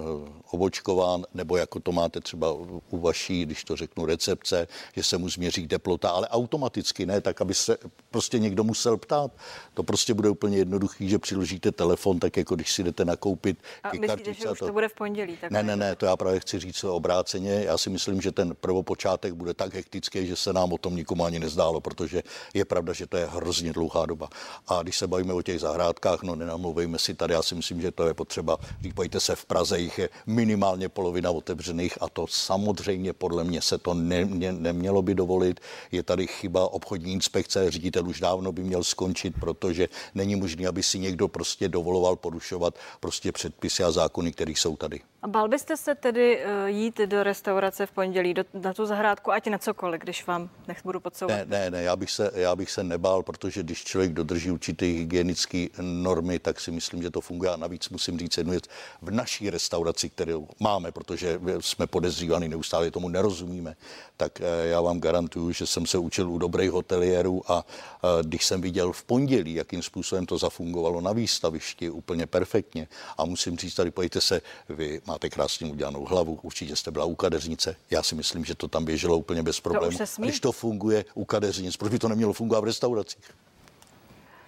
obočkován, 0.50 1.24
nebo 1.34 1.56
jako 1.56 1.80
to 1.80 1.92
máte 1.92 2.20
třeba 2.20 2.52
u 2.90 2.98
vaší, 2.98 3.42
když 3.42 3.64
to 3.64 3.76
řeknu, 3.76 4.06
recepce, 4.06 4.68
že 4.96 5.02
se 5.02 5.18
mu 5.18 5.28
změří 5.28 5.68
teplota, 5.68 6.10
ale 6.10 6.28
automaticky, 6.28 7.06
ne 7.06 7.20
tak, 7.20 7.40
aby 7.40 7.54
se 7.54 7.78
prostě 8.10 8.38
někdo 8.38 8.64
musel 8.64 8.96
ptát. 8.96 9.32
To 9.74 9.82
prostě 9.82 10.14
bude 10.14 10.30
úplně 10.30 10.56
jednoduchý, 10.56 11.08
že 11.08 11.18
přiložíte 11.18 11.72
telefon, 11.72 12.18
tak 12.18 12.36
jako 12.36 12.54
když 12.54 12.72
si 12.72 12.84
jdete 12.84 13.04
nakoupit. 13.04 13.58
A 13.84 13.90
myslíte, 14.00 14.34
že 14.34 14.50
už 14.50 14.58
to... 14.58 14.66
to 14.66 14.72
bude 14.72 14.88
v 14.88 14.94
pondělí? 14.94 15.36
Tak 15.40 15.50
ne, 15.50 15.62
ne, 15.62 15.76
ne, 15.76 15.96
to 15.96 16.06
já 16.06 16.16
právě 16.16 16.40
chci 16.40 16.58
říct 16.58 16.84
obráceně. 16.84 17.62
Já 17.66 17.78
si 17.78 17.90
myslím, 17.90 18.20
že 18.20 18.32
ten 18.32 18.54
prvopočátek 18.60 19.32
bude 19.32 19.54
tak 19.54 19.74
hektický, 19.74 20.26
že 20.26 20.36
se 20.36 20.52
nám 20.52 20.72
o 20.72 20.78
tom 20.78 20.96
nikomu 20.96 21.24
ani 21.24 21.38
nezdálo, 21.38 21.80
protože 21.80 22.22
je 22.54 22.64
pravda, 22.64 22.92
že 22.92 23.06
to 23.06 23.16
je 23.16 23.26
hrozně 23.26 23.72
dlouhá 23.72 24.06
doba. 24.06 24.28
A 24.68 24.82
když 24.82 24.98
se 24.98 25.06
bavíme 25.06 25.32
o 25.32 25.42
těch 25.42 25.60
zahrádkách, 25.60 26.22
no 26.22 26.34
nenamluvejme 26.34 26.98
si 26.98 27.14
tady, 27.14 27.34
já 27.34 27.42
si 27.42 27.54
myslím, 27.54 27.80
že 27.80 27.90
to 27.90 28.06
je 28.06 28.14
potřeba. 28.14 28.58
Říkajte 28.82 29.20
se, 29.20 29.36
v 29.36 29.44
Praze 29.44 29.78
jich 29.78 29.98
je 29.98 30.08
minimálně 30.26 30.88
polovina 30.88 31.30
otevřených 31.30 31.98
a 32.00 32.08
to 32.08 32.26
samozřejmě 32.26 33.12
podle 33.12 33.44
mě 33.44 33.62
se 33.62 33.78
to 33.78 33.94
ne, 33.94 34.24
ne, 34.24 34.52
nemělo 34.52 35.02
by 35.02 35.14
dovolit. 35.14 35.60
Je 35.92 36.02
tady 36.02 36.26
chyba 36.26 36.72
obchodní 36.72 37.12
inspekce, 37.12 37.70
ředitel 37.70 38.08
už 38.08 38.20
dávno 38.20 38.52
by 38.52 38.62
měl 38.62 38.84
skončit, 38.84 39.34
protože 39.54 39.88
není 40.14 40.36
možné, 40.36 40.68
aby 40.68 40.82
si 40.82 40.98
někdo 40.98 41.28
prostě 41.28 41.68
dovoloval 41.68 42.16
porušovat 42.16 42.78
prostě 43.00 43.32
předpisy 43.32 43.84
a 43.84 43.90
zákony, 43.92 44.32
které 44.32 44.52
jsou 44.52 44.76
tady. 44.76 45.00
A 45.22 45.28
bál 45.28 45.48
byste 45.48 45.76
se 45.76 45.94
tedy 45.94 46.44
uh, 46.44 46.66
jít 46.66 46.98
do 46.98 47.22
restaurace 47.22 47.86
v 47.86 47.90
pondělí, 47.90 48.34
do, 48.34 48.44
na 48.54 48.74
tu 48.74 48.86
zahrádku, 48.86 49.32
ať 49.32 49.46
na 49.46 49.58
cokoliv, 49.58 50.00
když 50.00 50.26
vám 50.26 50.50
nech 50.68 50.78
budu 50.84 51.00
podsouvat? 51.00 51.36
Ne, 51.36 51.44
ne, 51.58 51.70
ne, 51.70 51.82
já 51.82 51.96
bych, 51.96 52.10
se, 52.10 52.30
já 52.34 52.56
bych 52.56 52.70
se 52.70 52.84
nebál, 52.84 53.22
protože 53.22 53.62
když 53.62 53.84
člověk 53.84 54.12
dodrží 54.12 54.50
určité 54.50 54.86
hygienické 54.86 55.66
normy, 55.80 56.38
tak 56.38 56.60
si 56.60 56.70
myslím, 56.70 57.02
že 57.02 57.10
to 57.10 57.20
funguje. 57.20 57.50
A 57.50 57.56
navíc 57.56 57.88
musím 57.88 58.18
říct 58.18 58.36
jednu 58.36 58.50
věc. 58.50 58.64
V 59.02 59.10
naší 59.10 59.50
restauraci, 59.50 60.10
kterou 60.10 60.48
máme, 60.60 60.92
protože 60.92 61.40
jsme 61.60 61.86
podezřívaní, 61.86 62.48
neustále 62.48 62.90
tomu 62.90 63.08
nerozumíme, 63.08 63.76
tak 64.16 64.40
eh, 64.40 64.68
já 64.68 64.80
vám 64.80 65.00
garantuju, 65.00 65.52
že 65.52 65.66
jsem 65.66 65.86
se 65.86 65.98
učil 65.98 66.30
u 66.30 66.38
dobrých 66.38 66.70
hotelierů 66.70 67.52
a 67.52 67.66
eh, 67.66 68.22
když 68.22 68.44
jsem 68.44 68.60
viděl 68.60 68.92
v 68.92 69.04
pondělí, 69.04 69.54
jakým 69.54 69.82
způsobem 69.82 70.26
to 70.26 70.38
zafungovalo 70.38 71.00
na 71.00 71.12
výstavišti 71.12 71.90
úplně 71.90 72.26
perfektně. 72.26 72.88
A 73.18 73.24
musím 73.24 73.56
říct, 73.56 73.74
tady 73.74 73.90
pojďte 73.90 74.20
se, 74.20 74.40
vy 74.68 75.00
máte 75.08 75.30
krásně 75.30 75.72
udělanou 75.72 76.04
hlavu, 76.04 76.38
určitě 76.42 76.76
jste 76.76 76.90
byla 76.90 77.04
u 77.04 77.14
kadeřnice. 77.14 77.76
Já 77.90 78.02
si 78.02 78.14
myslím, 78.14 78.44
že 78.44 78.54
to 78.54 78.68
tam 78.68 78.84
běželo 78.84 79.18
úplně 79.18 79.42
bez 79.42 79.60
problémů. 79.60 79.98
Když 80.18 80.40
to 80.40 80.52
funguje 80.52 81.04
u 81.14 81.24
kadeřnic, 81.24 81.76
proč 81.76 81.92
by 81.92 81.98
to 81.98 82.08
nemělo 82.08 82.32
fungovat 82.32 82.60
v 82.60 82.64
restauracích? 82.64 83.30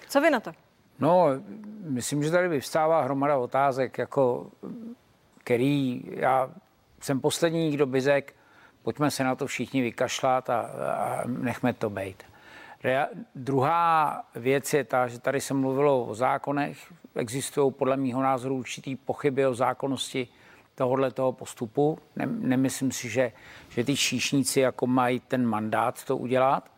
Co 0.09 0.21
vy 0.21 0.31
na 0.31 0.41
to? 0.41 0.53
No, 0.99 1.27
myslím, 1.83 2.23
že 2.23 2.31
tady 2.31 2.49
vyvstává 2.49 3.03
hromada 3.03 3.39
otázek, 3.39 3.99
jako, 3.99 4.51
který 5.39 6.03
já 6.11 6.51
jsem 7.01 7.21
poslední, 7.21 7.71
kdo 7.71 7.87
by 7.87 8.01
řekl, 8.01 8.33
pojďme 8.83 9.11
se 9.11 9.25
na 9.25 9.35
to 9.35 9.47
všichni 9.47 9.83
vykašlat 9.83 10.51
a, 10.51 10.61
a 10.61 11.23
nechme 11.27 11.73
to 11.73 11.91
být. 11.91 12.23
Rea- 12.85 13.09
druhá 13.35 14.23
věc 14.35 14.75
je 14.75 14.85
ta, 14.85 15.09
že 15.09 15.19
tady 15.19 15.41
se 15.41 15.55
mluvilo 15.55 16.05
o 16.05 16.15
zákonech. 16.15 16.93
Existují 17.15 17.73
podle 17.73 17.97
mého 17.97 18.23
názoru 18.23 18.57
určitý 18.57 18.97
pochyby 18.97 19.47
o 19.47 19.55
zákonnosti 19.55 20.29
tohohle 20.81 21.11
toho 21.11 21.33
postupu. 21.33 21.99
Ne, 22.17 22.27
nemyslím 22.27 22.93
si, 22.93 23.09
že, 23.09 23.33
že 23.69 23.85
ty 23.85 23.97
číšníci 23.97 24.61
jako 24.61 24.87
mají 24.87 25.21
ten 25.21 25.47
mandát 25.47 26.05
to 26.05 26.17
udělat, 26.17 26.71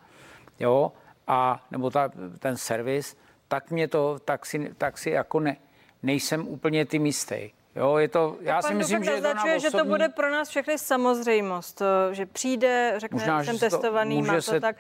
jo, 0.61 0.93
a 1.27 1.67
nebo 1.71 1.91
ta, 1.91 2.11
ten 2.39 2.57
servis, 2.57 3.17
tak 3.49 3.71
mě 3.71 3.89
to, 3.89 4.19
tak 4.25 4.47
si, 4.47 4.75
tak 4.79 4.99
si 4.99 5.11
jako 5.11 5.41
ne, 5.41 5.57
nejsem 6.03 6.49
úplně 6.49 6.85
tím 6.85 7.07
jistý. 7.07 7.51
Jo, 7.77 7.97
je 7.97 8.09
to, 8.09 8.37
já 8.41 8.63
si 8.63 8.75
myslím, 8.75 9.05
že 9.05 9.11
je 9.11 9.21
to 9.21 9.29
osobní... 9.29 9.61
že 9.61 9.71
to 9.71 9.85
bude 9.85 10.09
pro 10.09 10.31
nás 10.31 10.49
všechny 10.49 10.79
samozřejmost, 10.79 11.83
že 12.11 12.27
přijde, 12.27 12.95
řekne, 12.97 13.19
Možná, 13.19 13.45
jsem 13.45 13.59
testovaný, 13.59 14.23
má 14.23 14.35
to 14.35 14.43
se... 14.43 14.61
tak 14.61 14.77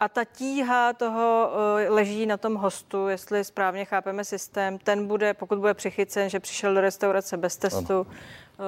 a 0.00 0.08
ta 0.08 0.24
tíha 0.24 0.92
toho 0.92 1.50
eh, 1.78 1.88
leží 1.88 2.26
na 2.26 2.36
tom 2.36 2.54
hostu, 2.54 3.08
jestli 3.08 3.44
správně 3.44 3.84
chápeme 3.84 4.24
systém, 4.24 4.78
ten 4.78 5.06
bude, 5.06 5.34
pokud 5.34 5.58
bude 5.58 5.74
přichycen, 5.74 6.28
že 6.28 6.40
přišel 6.40 6.74
do 6.74 6.80
restaurace 6.80 7.36
bez 7.36 7.56
testu, 7.56 7.94
ano. 7.94 8.06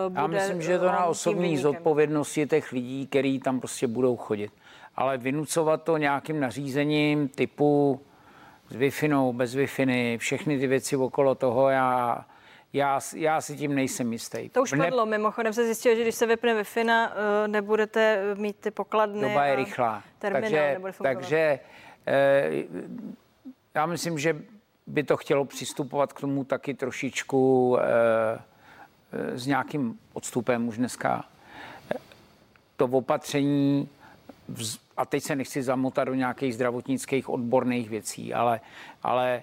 Eh, 0.07 0.09
bude 0.09 0.21
Já 0.21 0.27
myslím, 0.27 0.63
že 0.63 0.73
je 0.73 0.79
to 0.79 0.87
na 0.87 1.05
osobní 1.05 1.59
zodpovědnosti 1.59 2.47
těch 2.47 2.73
lidí, 2.73 3.07
kteří 3.07 3.39
tam 3.39 3.61
prostě 3.61 3.87
budou 3.87 4.17
chodit. 4.17 4.53
Ale 4.97 5.19
vynucovat 5.19 5.83
to 5.83 5.97
nějakým 5.97 6.41
nařízením 6.41 7.29
typu 7.29 8.01
s 8.71 8.77
wi 8.77 8.91
bez 9.33 9.55
wi 9.55 9.67
všechny 10.19 10.59
ty 10.59 10.67
věci 10.67 10.97
okolo 10.97 11.35
toho, 11.35 11.69
já 11.69 12.25
já, 12.73 13.01
já 13.17 13.41
si 13.41 13.57
tím 13.57 13.75
nejsem 13.75 14.13
jistý. 14.13 14.49
To 14.49 14.63
už 14.63 14.73
ne... 14.73 14.85
padlo. 14.85 15.07
Mimochodem 15.07 15.53
se 15.53 15.65
zjistilo, 15.65 15.97
že 15.97 16.03
když 16.03 16.15
se 16.15 16.27
vypne 16.27 16.55
wi 16.55 16.63
eh, 16.77 17.09
nebudete 17.49 18.35
mít 18.35 18.57
ty 18.57 18.71
pokladny. 18.71 19.29
Doba 19.29 19.45
je 19.45 19.57
rychlá. 19.57 20.03
Takže, 20.19 20.81
takže 21.03 21.61
eh, 22.07 22.51
já 23.75 23.87
myslím, 23.87 24.19
že 24.19 24.43
by 24.87 25.03
to 25.03 25.17
chtělo 25.17 25.45
přistupovat 25.45 26.13
k 26.13 26.21
tomu 26.21 26.45
taky 26.45 26.75
trošičku 26.75 27.77
eh, 27.81 28.39
s 29.39 29.47
nějakým 29.47 29.99
odstupem 30.13 30.69
už 30.69 30.77
dneska. 30.77 31.25
To 32.77 32.85
opatření, 32.85 33.89
a 34.97 35.07
teď 35.07 35.23
se 35.23 35.37
nechci 35.37 35.63
zamotat 35.63 36.09
do 36.09 36.15
nějakých 36.15 36.55
zdravotnických 36.55 37.29
odborných 37.29 37.91
věcí, 37.91 38.35
ale, 38.35 38.61
ale 39.03 39.43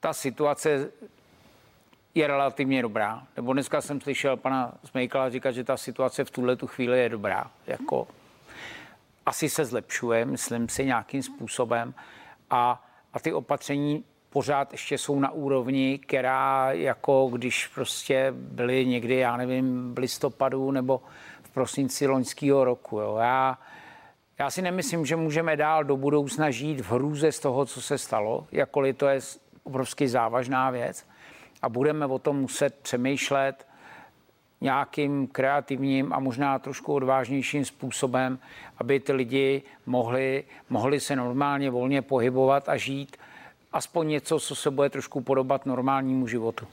ta 0.00 0.12
situace 0.12 0.90
je 2.14 2.26
relativně 2.26 2.82
dobrá. 2.82 3.22
Nebo 3.36 3.52
dneska 3.52 3.80
jsem 3.80 4.00
slyšel 4.00 4.36
pana 4.36 4.72
Smejkala 4.84 5.30
říkat, 5.30 5.50
že 5.50 5.64
ta 5.64 5.76
situace 5.76 6.24
v 6.24 6.30
tuhle 6.30 6.56
tu 6.56 6.66
chvíli 6.66 7.00
je 7.00 7.08
dobrá. 7.08 7.50
Jako 7.66 8.08
asi 9.26 9.48
se 9.48 9.64
zlepšuje, 9.64 10.24
myslím 10.24 10.68
si, 10.68 10.84
nějakým 10.84 11.22
způsobem. 11.22 11.94
A, 12.50 12.84
a 13.12 13.20
ty 13.20 13.32
opatření 13.32 14.04
pořád 14.30 14.72
ještě 14.72 14.98
jsou 14.98 15.20
na 15.20 15.30
úrovni, 15.30 15.98
která 15.98 16.72
jako 16.72 17.28
když 17.32 17.66
prostě 17.66 18.34
byly 18.36 18.86
někdy, 18.86 19.16
já 19.16 19.36
nevím, 19.36 19.94
v 19.94 19.98
listopadu 19.98 20.70
nebo 20.70 21.02
v 21.42 21.50
prosinci 21.50 22.06
loňského 22.06 22.64
roku. 22.64 23.00
Jo. 23.00 23.16
Já, 23.20 23.58
já 24.38 24.50
si 24.50 24.62
nemyslím, 24.62 25.06
že 25.06 25.16
můžeme 25.16 25.56
dál 25.56 25.84
do 25.84 25.96
budoucna 25.96 26.50
žít 26.50 26.80
v 26.80 26.90
hrůze 26.90 27.32
z 27.32 27.40
toho, 27.40 27.66
co 27.66 27.82
se 27.82 27.98
stalo, 27.98 28.46
jakkoliv 28.52 28.96
to 28.96 29.06
je 29.06 29.20
obrovsky 29.64 30.08
závažná 30.08 30.70
věc 30.70 31.11
a 31.62 31.68
budeme 31.68 32.06
o 32.06 32.18
tom 32.18 32.36
muset 32.36 32.74
přemýšlet 32.82 33.66
nějakým 34.60 35.26
kreativním 35.26 36.12
a 36.12 36.20
možná 36.20 36.58
trošku 36.58 36.94
odvážnějším 36.94 37.64
způsobem, 37.64 38.38
aby 38.78 39.00
ty 39.00 39.12
lidi 39.12 39.62
mohli, 39.86 40.44
mohli 40.70 41.00
se 41.00 41.16
normálně 41.16 41.70
volně 41.70 42.02
pohybovat 42.02 42.68
a 42.68 42.76
žít 42.76 43.16
aspoň 43.72 44.08
něco, 44.08 44.40
co 44.40 44.54
se 44.54 44.70
bude 44.70 44.90
trošku 44.90 45.20
podobat 45.20 45.66
normálnímu 45.66 46.26
životu. 46.26 46.66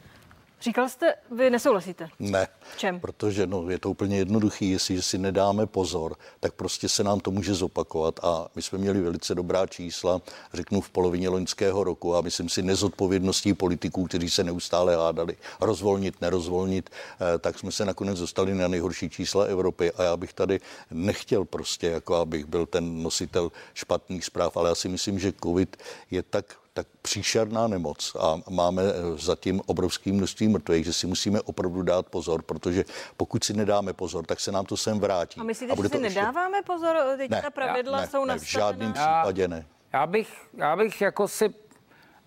Říkal 0.62 0.89
jste, 0.89 1.13
vy 1.32 1.50
nesouhlasíte? 1.50 2.10
Ne. 2.20 2.48
V 2.74 2.78
čem? 2.78 3.00
Protože 3.00 3.48
no, 3.48 3.70
je 3.70 3.80
to 3.80 3.89
úplně 3.89 4.18
jednoduchý. 4.18 4.72
Jestli 4.72 5.01
si 5.01 5.18
nedáme 5.18 5.66
pozor, 5.66 6.16
tak 6.39 6.54
prostě 6.54 6.89
se 6.89 7.04
nám 7.04 7.20
to 7.20 7.32
může 7.32 7.54
zopakovat. 7.54 8.20
A 8.24 8.48
my 8.56 8.62
jsme 8.62 8.78
měli 8.78 9.01
velice 9.01 9.36
dobrá 9.36 9.68
čísla, 9.68 10.22
řeknu 10.54 10.82
v 10.82 10.89
polovině 10.89 11.30
loňského 11.30 11.84
roku 11.84 12.16
a 12.16 12.22
myslím 12.22 12.50
si 12.50 12.62
nezodpovědností 12.62 13.54
politiků, 13.54 14.04
kteří 14.04 14.30
se 14.30 14.44
neustále 14.44 14.96
hádali, 14.96 15.38
rozvolnit, 15.62 16.22
nerozvolnit, 16.22 16.89
eh, 16.89 17.38
tak 17.38 17.60
jsme 17.60 17.72
se 17.72 17.86
nakonec 17.86 18.20
dostali 18.20 18.56
na 18.56 18.68
nejhorší 18.68 19.10
čísla 19.10 19.44
Evropy. 19.44 19.92
A 19.92 20.04
já 20.04 20.18
bych 20.18 20.34
tady 20.34 20.60
nechtěl 20.92 21.46
prostě, 21.46 21.88
jako 21.88 22.16
abych 22.16 22.46
byl 22.46 22.66
ten 22.66 23.04
nositel 23.04 23.51
špatných 23.74 24.25
zpráv, 24.25 24.58
ale 24.58 24.70
já 24.70 24.75
si 24.75 24.89
myslím, 24.89 25.20
že 25.20 25.34
COVID 25.44 25.78
je 26.12 26.24
tak 26.24 26.46
tak 26.79 26.88
příšerná 27.01 27.67
nemoc 27.67 28.15
a 28.19 28.38
máme 28.50 28.83
eh, 28.83 29.17
zatím 29.17 29.62
obrovské 29.65 30.13
množství 30.13 30.48
mrtvých, 30.48 30.86
že 30.86 30.93
si 30.93 31.07
musíme 31.07 31.41
opravdu 31.41 31.81
dát 31.81 32.05
pozor, 32.05 32.41
protože 32.41 32.83
pokud 33.17 33.43
si 33.43 33.53
nedáme 33.53 33.93
pozor, 33.93 34.25
tak 34.25 34.39
se 34.39 34.51
nám 34.51 34.65
to 34.65 34.77
sem 34.77 35.00
vrátí. 35.00 35.39
A 35.39 35.43
myslíte, 35.43 35.74
a 35.74 35.75
bude 35.75 35.89
že 35.89 35.95
si 35.95 36.01
nedáváme 36.01 36.57
ještě... 36.57 36.65
pozor? 36.65 36.95
Teď 37.17 37.31
ne, 37.31 37.41
ta 37.41 37.50
pravidla 37.50 38.01
ne, 38.01 38.07
jsou 38.07 38.25
ne, 38.25 38.39
v 38.39 38.43
žádném 38.43 38.93
případě 38.93 39.48
ne. 39.48 39.65
Já 39.93 40.07
bych, 40.07 40.48
já 40.57 40.75
bych 40.75 41.01
jako 41.01 41.27
si, 41.27 41.53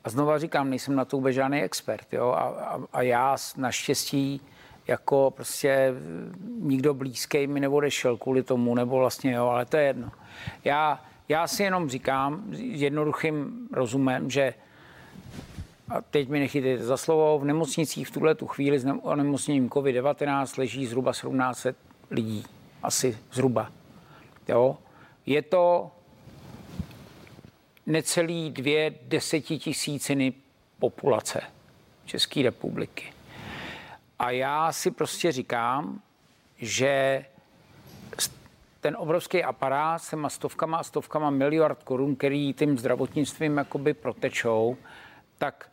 a 0.05 0.11
znova 0.11 0.39
říkám, 0.39 0.71
nejsem 0.71 0.97
na 0.97 1.05
to 1.05 1.17
vůbec 1.17 1.35
žádný 1.35 1.63
expert, 1.63 2.13
jo, 2.13 2.31
a, 2.31 2.41
a, 2.41 2.81
a 2.93 3.03
já 3.03 3.37
naštěstí 3.57 4.41
jako 4.87 5.33
prostě 5.37 5.95
nikdo 6.59 6.95
blízký 6.95 7.47
mi 7.47 7.61
neodešel 7.61 8.17
kvůli 8.17 8.43
tomu, 8.43 8.75
nebo 8.75 8.99
vlastně 8.99 9.33
jo, 9.33 9.47
ale 9.47 9.67
to 9.67 9.77
je 9.77 9.85
jedno. 9.85 10.13
Já, 10.65 11.01
já 11.29 11.47
si 11.47 11.63
jenom 11.63 11.89
říkám 11.89 12.45
jednoduchým 12.59 13.69
rozumem, 13.73 14.31
že 14.31 14.55
a 15.89 16.01
teď 16.01 16.29
mi 16.29 16.39
nechytejte 16.39 16.85
za 16.85 16.97
slovo, 16.97 17.39
v 17.39 17.45
nemocnicích 17.45 18.09
v 18.09 18.11
tuhle 18.11 18.35
tu 18.35 18.47
chvíli 18.47 18.79
s 18.79 18.87
onemocněním 19.03 19.69
COVID-19 19.71 20.59
leží 20.59 20.87
zhruba 20.87 21.13
1700 21.13 21.77
lidí. 22.11 22.45
Asi 22.83 23.19
zhruba. 23.33 23.73
Jo? 24.49 24.79
Je 25.27 25.43
to 25.43 25.91
necelý 27.87 28.51
dvě 28.51 28.95
desetitisíciny 29.03 30.33
populace 30.79 31.41
České 32.05 32.43
republiky. 32.43 33.13
A 34.19 34.31
já 34.31 34.73
si 34.73 34.91
prostě 34.91 35.33
říkám, 35.33 36.01
že 36.59 37.25
ten 38.83 38.97
obrovský 38.99 39.45
aparát 39.45 40.03
s 40.03 40.11
těma 40.11 40.29
stovkama 40.29 40.79
a 40.79 40.83
stovkama 40.83 41.31
miliard 41.31 41.83
korun, 41.83 42.17
který 42.17 42.53
tím 42.53 42.79
zdravotnictvím 42.79 43.57
jakoby 43.57 43.95
protečou, 43.95 44.77
tak 45.39 45.69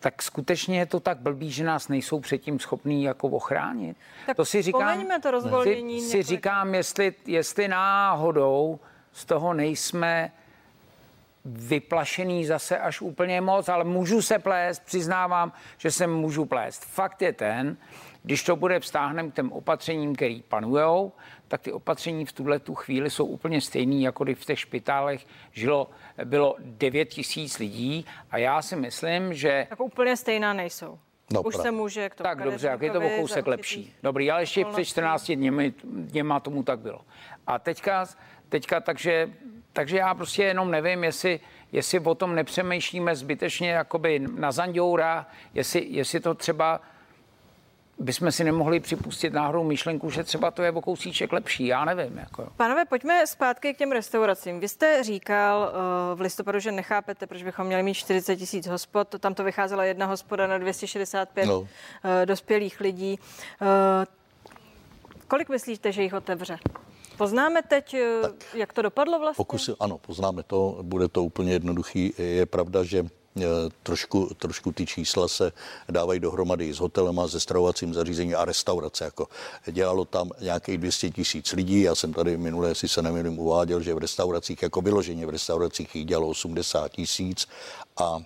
tak 0.00 0.22
skutečně 0.22 0.78
je 0.78 0.86
to 0.86 1.00
tak 1.00 1.18
blbý, 1.18 1.50
že 1.50 1.64
nás 1.64 1.88
nejsou 1.88 2.20
předtím 2.20 2.58
schopní 2.58 3.04
jako 3.04 3.28
ochránit. 3.28 3.96
Tak 4.26 4.36
to 4.36 4.44
si 4.44 4.62
říkám, 4.62 5.20
to 5.22 5.30
rozvolnění. 5.30 6.00
Si, 6.00 6.10
si 6.10 6.22
říkám, 6.22 6.74
jestli, 6.74 7.14
jestli 7.26 7.68
náhodou 7.68 8.80
z 9.12 9.24
toho 9.24 9.54
nejsme 9.54 10.32
vyplašený 11.44 12.46
zase 12.46 12.78
až 12.78 13.00
úplně 13.00 13.40
moc, 13.40 13.68
ale 13.68 13.84
můžu 13.84 14.22
se 14.22 14.38
plést, 14.38 14.84
přiznávám, 14.84 15.52
že 15.78 15.90
se 15.90 16.06
můžu 16.06 16.44
plést. 16.44 16.84
Fakt 16.84 17.22
je 17.22 17.32
ten, 17.32 17.76
když 18.22 18.42
to 18.42 18.56
bude 18.56 18.80
vztáhnem 18.80 19.30
k 19.30 19.34
těm 19.34 19.52
opatřením, 19.52 20.14
který 20.14 20.42
panujou, 20.42 21.12
tak 21.48 21.60
ty 21.60 21.72
opatření 21.72 22.24
v 22.24 22.32
tuhle 22.32 22.58
tu 22.58 22.74
chvíli 22.74 23.10
jsou 23.10 23.26
úplně 23.26 23.60
stejný, 23.60 24.02
jako 24.02 24.24
když 24.24 24.38
v 24.38 24.44
těch 24.44 24.60
špitálech 24.60 25.26
žilo, 25.52 25.90
bylo 26.24 26.56
9 26.60 27.04
tisíc 27.04 27.58
lidí 27.58 28.06
a 28.30 28.38
já 28.38 28.62
si 28.62 28.76
myslím, 28.76 29.34
že... 29.34 29.66
Tak 29.68 29.80
úplně 29.80 30.16
stejná 30.16 30.52
nejsou. 30.52 30.98
No, 31.32 31.42
Už 31.42 31.56
se 31.56 31.70
může 31.70 32.08
k 32.08 32.14
tomu 32.14 32.24
Tak 32.24 32.42
dobře, 32.42 32.66
jak 32.66 32.82
je 32.82 32.90
to 32.90 32.98
o 33.00 33.10
kousek 33.16 33.46
lepší. 33.46 33.94
Dobrý, 34.02 34.30
ale 34.30 34.42
ještě 34.42 34.64
před 34.64 34.84
14 34.84 35.30
dněmi, 35.30 35.74
dněma 35.84 36.40
tomu 36.40 36.62
tak 36.62 36.78
bylo. 36.78 37.00
A 37.46 37.58
teďka, 37.58 38.06
teďka 38.48 38.80
takže, 38.80 39.30
takže 39.78 39.96
já 39.96 40.14
prostě 40.14 40.42
jenom 40.42 40.70
nevím, 40.70 41.04
jestli, 41.04 41.40
jestli 41.72 42.00
o 42.00 42.14
tom 42.14 42.34
nepřemýšlíme 42.34 43.16
zbytečně 43.16 43.70
jakoby 43.70 44.18
na 44.18 44.52
zanděura, 44.52 45.26
jestli, 45.54 45.86
jestli 45.88 46.20
to 46.20 46.34
třeba 46.34 46.80
bychom 47.98 48.32
si 48.32 48.44
nemohli 48.44 48.80
připustit 48.80 49.32
náhodou 49.32 49.64
myšlenku, 49.64 50.10
že 50.10 50.24
třeba 50.24 50.50
to 50.50 50.62
je 50.62 50.72
o 50.72 50.80
kousíček 50.80 51.32
lepší, 51.32 51.66
já 51.66 51.84
nevím. 51.84 52.18
Jako. 52.18 52.48
Pánové, 52.56 52.84
pojďme 52.84 53.26
zpátky 53.26 53.74
k 53.74 53.78
těm 53.78 53.92
restauracím. 53.92 54.60
Vy 54.60 54.68
jste 54.68 55.04
říkal 55.04 55.60
uh, 55.60 56.18
v 56.18 56.20
listopadu, 56.20 56.58
že 56.58 56.72
nechápete, 56.72 57.26
proč 57.26 57.42
bychom 57.42 57.66
měli 57.66 57.82
mít 57.82 57.94
40 57.94 58.36
tisíc 58.36 58.66
hospod. 58.66 59.14
Tam 59.20 59.34
to 59.34 59.44
vycházela 59.44 59.84
jedna 59.84 60.06
hospoda 60.06 60.46
na 60.46 60.58
265 60.58 61.46
no. 61.46 61.60
uh, 61.60 61.66
dospělých 62.24 62.80
lidí. 62.80 63.18
Uh, 63.60 63.68
kolik 65.28 65.48
myslíte, 65.48 65.92
že 65.92 66.02
jich 66.02 66.14
otevře? 66.14 66.58
Poznáme 67.18 67.62
teď, 67.62 67.96
tak, 68.22 68.54
jak 68.54 68.72
to 68.72 68.82
dopadlo 68.82 69.18
vlastně? 69.18 69.36
Pokusy, 69.36 69.72
ano, 69.80 69.98
poznáme 69.98 70.42
to, 70.42 70.78
bude 70.82 71.08
to 71.08 71.24
úplně 71.24 71.52
jednoduchý. 71.52 72.12
Je 72.18 72.46
pravda, 72.46 72.84
že 72.84 73.06
Eh, 73.42 73.70
trošku, 73.82 74.34
trošku 74.34 74.72
ty 74.72 74.86
čísla 74.86 75.28
se 75.28 75.52
dávají 75.88 76.20
dohromady 76.20 76.74
s 76.74 76.78
hotelem, 76.78 77.20
se 77.26 77.40
stravovacím 77.40 77.94
zařízením 77.94 78.36
a 78.36 78.44
restaurace. 78.44 79.04
Jako 79.04 79.28
dělalo 79.70 80.04
tam 80.04 80.30
nějakých 80.40 80.78
200 80.78 81.10
tisíc 81.10 81.52
lidí. 81.52 81.82
Já 81.82 81.94
jsem 81.94 82.12
tady 82.12 82.36
minule, 82.36 82.74
si 82.74 82.88
se 82.88 83.02
nevím, 83.02 83.38
uváděl, 83.38 83.80
že 83.80 83.94
v 83.94 83.98
restauracích, 83.98 84.62
jako 84.62 84.80
vyloženě 84.80 85.26
v 85.26 85.30
restauracích 85.30 85.96
jich 85.96 86.04
dělalo 86.04 86.28
80 86.28 86.88
tisíc 86.88 87.48
a 87.96 88.18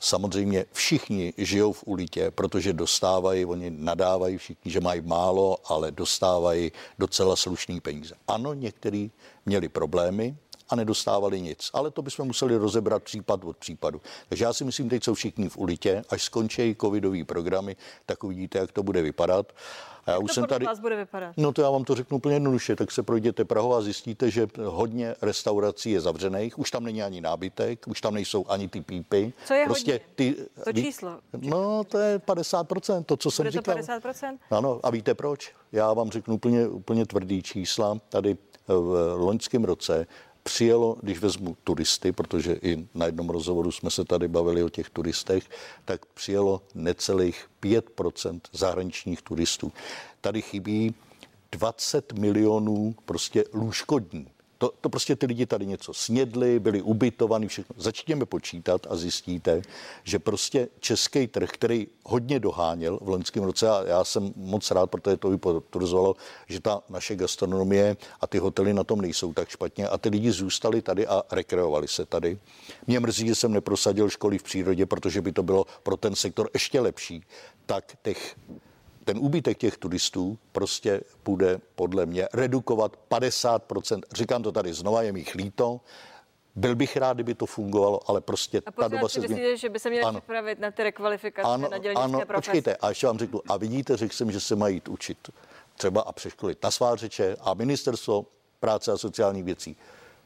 Samozřejmě 0.00 0.66
všichni 0.72 1.32
žijou 1.38 1.72
v 1.72 1.82
ulitě, 1.86 2.30
protože 2.30 2.72
dostávají, 2.72 3.44
oni 3.44 3.70
nadávají 3.70 4.38
všichni, 4.38 4.70
že 4.70 4.80
mají 4.80 5.00
málo, 5.00 5.58
ale 5.64 5.90
dostávají 5.90 6.72
docela 6.98 7.36
slušný 7.36 7.80
peníze. 7.80 8.14
Ano, 8.28 8.54
někteří 8.54 9.10
měli 9.46 9.68
problémy, 9.68 10.36
a 10.70 10.76
nedostávali 10.76 11.40
nic. 11.40 11.70
Ale 11.72 11.90
to 11.90 12.02
bychom 12.02 12.26
museli 12.26 12.56
rozebrat 12.56 13.02
případ 13.02 13.44
od 13.44 13.56
případu. 13.56 14.00
Takže 14.28 14.44
já 14.44 14.52
si 14.52 14.64
myslím, 14.64 14.88
teď 14.88 15.04
jsou 15.04 15.14
všichni 15.14 15.48
v 15.48 15.56
ulitě, 15.58 16.02
až 16.08 16.22
skončí 16.22 16.76
covidové 16.80 17.24
programy, 17.24 17.76
tak 18.06 18.24
uvidíte, 18.24 18.58
jak 18.58 18.72
to 18.72 18.82
bude 18.82 19.02
vypadat. 19.02 19.52
A 20.06 20.10
já 20.10 20.14
jak 20.14 20.22
už 20.22 20.30
to 20.30 20.34
jsem 20.34 20.44
tady. 20.44 20.66
Vás 20.66 20.80
bude 20.80 20.96
vypadat? 20.96 21.34
No 21.36 21.52
to 21.52 21.62
já 21.62 21.70
vám 21.70 21.84
to 21.84 21.94
řeknu 21.94 22.16
úplně 22.16 22.36
jednoduše. 22.36 22.76
Tak 22.76 22.90
se 22.90 23.02
projděte 23.02 23.44
Prahou 23.44 23.74
a 23.74 23.82
zjistíte, 23.82 24.30
že 24.30 24.48
hodně 24.64 25.14
restaurací 25.22 25.90
je 25.90 26.00
zavřených, 26.00 26.58
už 26.58 26.70
tam 26.70 26.84
není 26.84 27.02
ani 27.02 27.20
nábytek, 27.20 27.88
už 27.88 28.00
tam 28.00 28.14
nejsou 28.14 28.44
ani 28.48 28.68
ty 28.68 28.80
pípy. 28.80 29.32
Co 29.44 29.54
je 29.54 29.64
prostě 29.64 29.92
hodně? 29.92 30.06
Ty, 30.14 30.36
to 30.64 30.72
číslo? 30.72 31.18
No 31.32 31.84
to 31.84 31.98
je 31.98 32.18
50%, 32.18 33.04
to, 33.04 33.16
co 33.16 33.30
jsem 33.30 33.44
bude 33.44 33.50
říkal. 33.50 33.74
to 33.74 33.80
50%? 33.80 34.38
Ano, 34.50 34.80
a 34.82 34.90
víte 34.90 35.14
proč? 35.14 35.52
Já 35.72 35.92
vám 35.92 36.10
řeknu 36.10 36.34
úplně, 36.34 36.68
úplně 36.68 37.06
tvrdý 37.06 37.42
čísla. 37.42 37.98
Tady 38.08 38.36
v 38.68 39.14
loňském 39.18 39.64
roce 39.64 40.06
přijelo, 40.42 40.96
když 41.02 41.18
vezmu 41.18 41.56
turisty, 41.64 42.12
protože 42.12 42.58
i 42.62 42.88
na 42.94 43.06
jednom 43.06 43.30
rozhovoru 43.30 43.72
jsme 43.72 43.90
se 43.90 44.04
tady 44.04 44.28
bavili 44.28 44.62
o 44.62 44.68
těch 44.68 44.90
turistech, 44.90 45.50
tak 45.84 46.06
přijelo 46.06 46.62
necelých 46.74 47.46
5% 47.62 48.40
zahraničních 48.52 49.22
turistů. 49.22 49.72
Tady 50.20 50.42
chybí 50.42 50.94
20 51.52 52.12
milionů 52.12 52.94
prostě 53.04 53.44
lůžkodní. 53.52 54.26
To, 54.60 54.72
to 54.80 54.88
prostě 54.88 55.16
ty 55.16 55.26
lidi 55.26 55.46
tady 55.46 55.66
něco 55.66 55.94
snědli, 55.94 56.58
byli 56.58 56.82
ubytovaní, 56.82 57.48
všechno. 57.48 57.74
Začněme 57.78 58.26
počítat 58.26 58.86
a 58.90 58.96
zjistíte, 58.96 59.62
že 60.04 60.18
prostě 60.18 60.68
český 60.80 61.26
trh, 61.26 61.50
který 61.50 61.86
hodně 62.04 62.40
doháněl 62.40 62.98
v 63.02 63.08
loňském 63.08 63.42
roce, 63.42 63.70
a 63.70 63.82
já 63.86 64.04
jsem 64.04 64.32
moc 64.36 64.70
rád, 64.70 64.86
protože 64.86 65.16
to 65.16 65.38
potvrzovalo, 65.38 66.16
že 66.48 66.60
ta 66.60 66.82
naše 66.88 67.16
gastronomie 67.16 67.96
a 68.20 68.26
ty 68.26 68.38
hotely 68.38 68.74
na 68.74 68.84
tom 68.84 69.00
nejsou 69.00 69.32
tak 69.32 69.48
špatně 69.48 69.88
a 69.88 69.98
ty 69.98 70.08
lidi 70.08 70.32
zůstali 70.32 70.82
tady 70.82 71.06
a 71.06 71.22
rekreovali 71.30 71.88
se 71.88 72.06
tady. 72.06 72.38
Mě 72.86 73.00
mrzí, 73.00 73.26
že 73.26 73.34
jsem 73.34 73.52
neprosadil 73.52 74.10
školy 74.10 74.38
v 74.38 74.42
přírodě, 74.42 74.86
protože 74.86 75.22
by 75.22 75.32
to 75.32 75.42
bylo 75.42 75.66
pro 75.82 75.96
ten 75.96 76.14
sektor 76.14 76.50
ještě 76.54 76.80
lepší. 76.80 77.24
Tak 77.66 77.96
těch 78.02 78.36
ten 79.10 79.18
úbytek 79.18 79.58
těch 79.58 79.76
turistů 79.76 80.38
prostě 80.52 81.00
bude 81.24 81.60
podle 81.74 82.06
mě 82.06 82.28
redukovat 82.32 82.96
50%. 83.10 84.00
Říkám 84.12 84.42
to 84.42 84.52
tady 84.52 84.72
znova, 84.72 85.02
je 85.02 85.12
mi 85.12 85.24
líto, 85.34 85.80
byl 86.54 86.74
bych 86.74 86.96
rád, 86.96 87.16
kdyby 87.16 87.34
to 87.34 87.46
fungovalo, 87.46 88.10
ale 88.10 88.20
prostě 88.20 88.62
a 88.66 88.70
ta 88.70 88.88
doba 88.88 89.08
se 89.08 89.20
myslíte, 89.20 89.56
že 89.56 89.68
by 89.68 89.78
se 89.78 89.90
měli 89.90 90.04
ano. 90.04 90.20
připravit 90.20 90.58
na 90.58 90.70
ty 90.70 90.82
rekvalifikace 90.82 91.48
ano, 91.48 91.68
na 91.70 91.78
dělnické 91.78 92.04
ano, 92.04 92.18
profese? 92.18 92.34
počkejte, 92.34 92.76
a 92.76 92.88
ještě 92.88 93.06
vám 93.06 93.18
řeknu, 93.18 93.40
a 93.48 93.56
vidíte, 93.56 93.96
řekl 93.96 94.14
jsem, 94.14 94.30
že 94.30 94.40
se 94.40 94.56
mají 94.56 94.76
jít 94.76 94.88
učit 94.88 95.18
třeba 95.76 96.00
a 96.00 96.12
přeškolit 96.12 96.62
na 96.62 96.70
svářeče 96.70 97.36
a 97.40 97.54
ministerstvo 97.54 98.26
práce 98.60 98.92
a 98.92 98.98
sociálních 98.98 99.44
věcí 99.44 99.76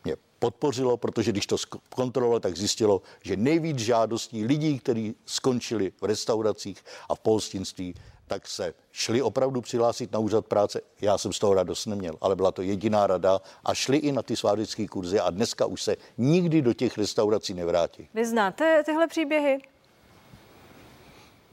mě 0.05 0.17
podpořilo, 0.39 0.97
protože 0.97 1.33
když 1.33 1.47
to 1.47 1.57
kontrolovalo, 1.95 2.41
tak 2.41 2.57
zjistilo, 2.57 3.03
že 3.23 3.37
nejvíc 3.37 3.79
žádostí 3.79 4.45
lidí, 4.45 4.79
kteří 4.79 5.15
skončili 5.27 5.93
v 6.01 6.05
restauracích 6.05 6.85
a 7.09 7.15
v 7.15 7.21
pohostinství, 7.21 7.95
tak 8.27 8.47
se 8.47 8.75
šli 8.93 9.23
opravdu 9.23 9.61
přihlásit 9.61 10.13
na 10.13 10.19
úřad 10.19 10.47
práce. 10.47 10.81
Já 11.01 11.19
jsem 11.19 11.33
z 11.33 11.39
toho 11.39 11.55
radost 11.55 11.87
neměl, 11.87 12.15
ale 12.21 12.37
byla 12.37 12.53
to 12.53 12.63
jediná 12.63 13.07
rada 13.07 13.41
a 13.65 13.75
šli 13.75 13.97
i 13.97 14.13
na 14.13 14.23
ty 14.23 14.37
svářecké 14.37 14.89
kurzy 14.89 15.21
a 15.21 15.31
dneska 15.31 15.67
už 15.67 15.83
se 15.83 15.97
nikdy 16.19 16.63
do 16.63 16.73
těch 16.73 16.99
restaurací 16.99 17.55
nevrátí. 17.55 18.09
Vy 18.15 18.27
znáte 18.27 18.83
tyhle 18.87 19.07
příběhy? 19.07 19.59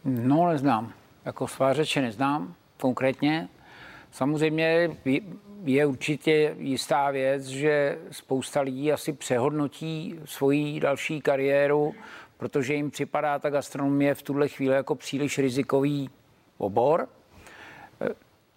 No, 0.05 0.47
neznám. 0.47 0.93
Jako 1.25 1.47
svářeče 1.47 2.01
neznám 2.01 2.55
konkrétně. 2.77 3.49
Samozřejmě 4.11 4.97
je 5.63 5.85
určitě 5.85 6.55
jistá 6.57 7.11
věc, 7.11 7.45
že 7.45 7.97
spousta 8.11 8.61
lidí 8.61 8.91
asi 8.91 9.13
přehodnotí 9.13 10.19
svoji 10.25 10.79
další 10.79 11.21
kariéru, 11.21 11.93
protože 12.37 12.73
jim 12.73 12.91
připadá 12.91 13.39
ta 13.39 13.49
gastronomie 13.49 14.15
v 14.15 14.21
tuhle 14.21 14.47
chvíli 14.47 14.75
jako 14.75 14.95
příliš 14.95 15.37
rizikový 15.37 16.09
obor. 16.61 17.07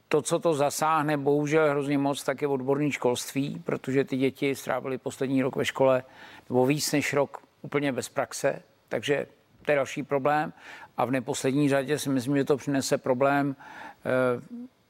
To, 0.08 0.22
co 0.22 0.38
to 0.38 0.54
zasáhne, 0.54 1.16
bohužel 1.16 1.70
hrozně 1.70 1.98
moc, 1.98 2.24
tak 2.24 2.42
je 2.42 2.48
odborný 2.48 2.92
školství, 2.92 3.62
protože 3.64 4.04
ty 4.04 4.16
děti 4.16 4.54
strávily 4.54 4.98
poslední 4.98 5.42
rok 5.42 5.56
ve 5.56 5.64
škole 5.64 6.02
nebo 6.48 6.66
víc 6.66 6.92
než 6.92 7.12
rok 7.12 7.38
úplně 7.62 7.92
bez 7.92 8.08
praxe, 8.08 8.62
takže 8.88 9.26
to 9.64 9.70
je 9.72 9.76
další 9.76 10.02
problém. 10.02 10.52
A 10.96 11.04
v 11.04 11.10
neposlední 11.10 11.68
řadě 11.68 11.98
si 11.98 12.10
myslím, 12.10 12.36
že 12.36 12.44
to 12.44 12.56
přinese 12.56 12.98
problém 12.98 13.56
eh, 13.58 14.40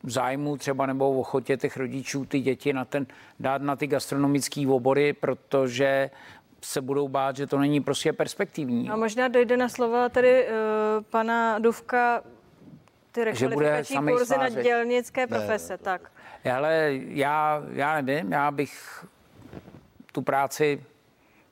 zájmu 0.02 0.56
třeba 0.56 0.86
nebo 0.86 1.14
v 1.14 1.18
ochotě 1.18 1.56
těch 1.56 1.76
rodičů 1.76 2.24
ty 2.24 2.40
děti 2.40 2.72
na 2.72 2.84
ten, 2.84 3.06
dát 3.40 3.62
na 3.62 3.76
ty 3.76 3.86
gastronomické 3.86 4.68
obory, 4.68 5.12
protože 5.12 6.10
se 6.60 6.80
budou 6.80 7.08
bát, 7.08 7.36
že 7.36 7.46
to 7.46 7.58
není 7.58 7.80
prostě 7.80 8.12
perspektivní. 8.12 8.90
A 8.90 8.96
možná 8.96 9.28
dojde 9.28 9.56
na 9.56 9.68
slova 9.68 10.08
tady 10.08 10.46
uh, 10.46 10.52
pana 11.10 11.58
Duvka, 11.58 12.22
ty 13.14 13.24
že 13.32 13.48
bude 13.48 13.82
kurzy 14.08 14.38
na 14.38 14.48
dělnické 14.48 15.26
profese, 15.26 15.72
ne. 15.72 15.78
tak. 15.78 16.10
Ale 16.56 16.90
já, 16.92 17.62
já 17.72 18.00
nevím, 18.00 18.32
já 18.32 18.50
bych 18.50 19.04
tu 20.12 20.22
práci 20.22 20.84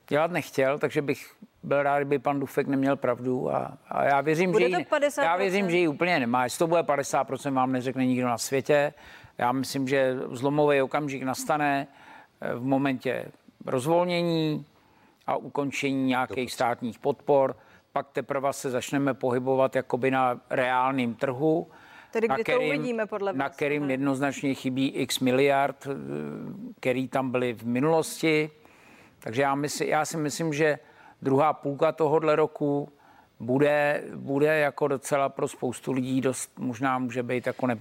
dělat 0.09 0.31
nechtěl, 0.31 0.79
takže 0.79 1.03
bych 1.03 1.35
byl 1.63 1.83
rád, 1.83 1.99
kdyby 1.99 2.19
pan 2.19 2.41
Dufek 2.41 2.67
neměl 2.67 2.97
pravdu 2.97 3.55
a, 3.55 3.79
a 3.89 4.05
já 4.05 4.21
věřím, 4.21 4.53
Bude 4.53 4.71
že 4.71 4.77
ji, 4.77 4.87
já 5.23 5.37
věřím, 5.37 5.71
že 5.71 5.77
ji 5.77 5.89
úplně 5.89 6.21
nemá. 6.21 6.45
Jestli 6.45 6.59
to 6.59 6.67
bude 6.67 6.81
50%, 6.81 7.53
vám 7.53 7.73
neřekne 7.73 8.07
nikdo 8.07 8.27
na 8.27 8.39
světě. 8.39 8.95
Já 9.39 9.53
myslím, 9.53 9.89
že 9.89 10.17
zlomový 10.31 10.83
okamžik 10.83 11.23
nastane 11.23 11.87
eh, 12.41 12.55
v 12.55 12.65
momentě 12.65 13.25
rozvolnění 13.67 14.67
a 15.27 15.37
ukončení 15.37 16.05
nějakých 16.05 16.53
státních 16.53 16.99
podpor. 16.99 17.57
Pak 17.93 18.09
teprve 18.13 18.53
se 18.53 18.71
začneme 18.71 19.15
pohybovat 19.15 19.77
jakoby 19.77 20.11
na 20.11 20.41
reálném 20.51 21.15
trhu. 21.15 21.71
Tedy 22.11 22.29
kdy 22.29 22.43
kterým, 22.43 22.61
to 22.61 22.67
uvidíme 22.67 23.07
podle 23.07 23.33
vás? 23.33 23.39
Na 23.39 23.49
kterým 23.49 23.91
jednoznačně 23.91 24.55
chybí 24.55 24.89
x 24.89 25.21
miliard, 25.21 25.87
eh, 25.87 25.95
který 26.81 27.09
tam 27.09 27.31
byly 27.31 27.53
v 27.53 27.67
minulosti. 27.67 28.51
Takže 29.19 29.43
já, 29.43 29.55
mysl, 29.55 29.83
já 29.83 30.05
si 30.05 30.17
myslím, 30.17 30.53
že 30.53 30.79
druhá 31.23 31.53
půlka 31.53 31.93
tohohle 31.93 32.37
roku 32.37 32.93
bude, 33.41 34.05
bude 34.15 34.59
jako 34.59 34.89
docela 34.89 35.29
pro 35.29 35.49
spoustu 35.49 35.93
lidí 35.93 36.21
dost, 36.21 36.59
možná 36.59 36.99
může 36.99 37.23
být 37.23 37.47
jako 37.47 37.67
ne, 37.67 37.79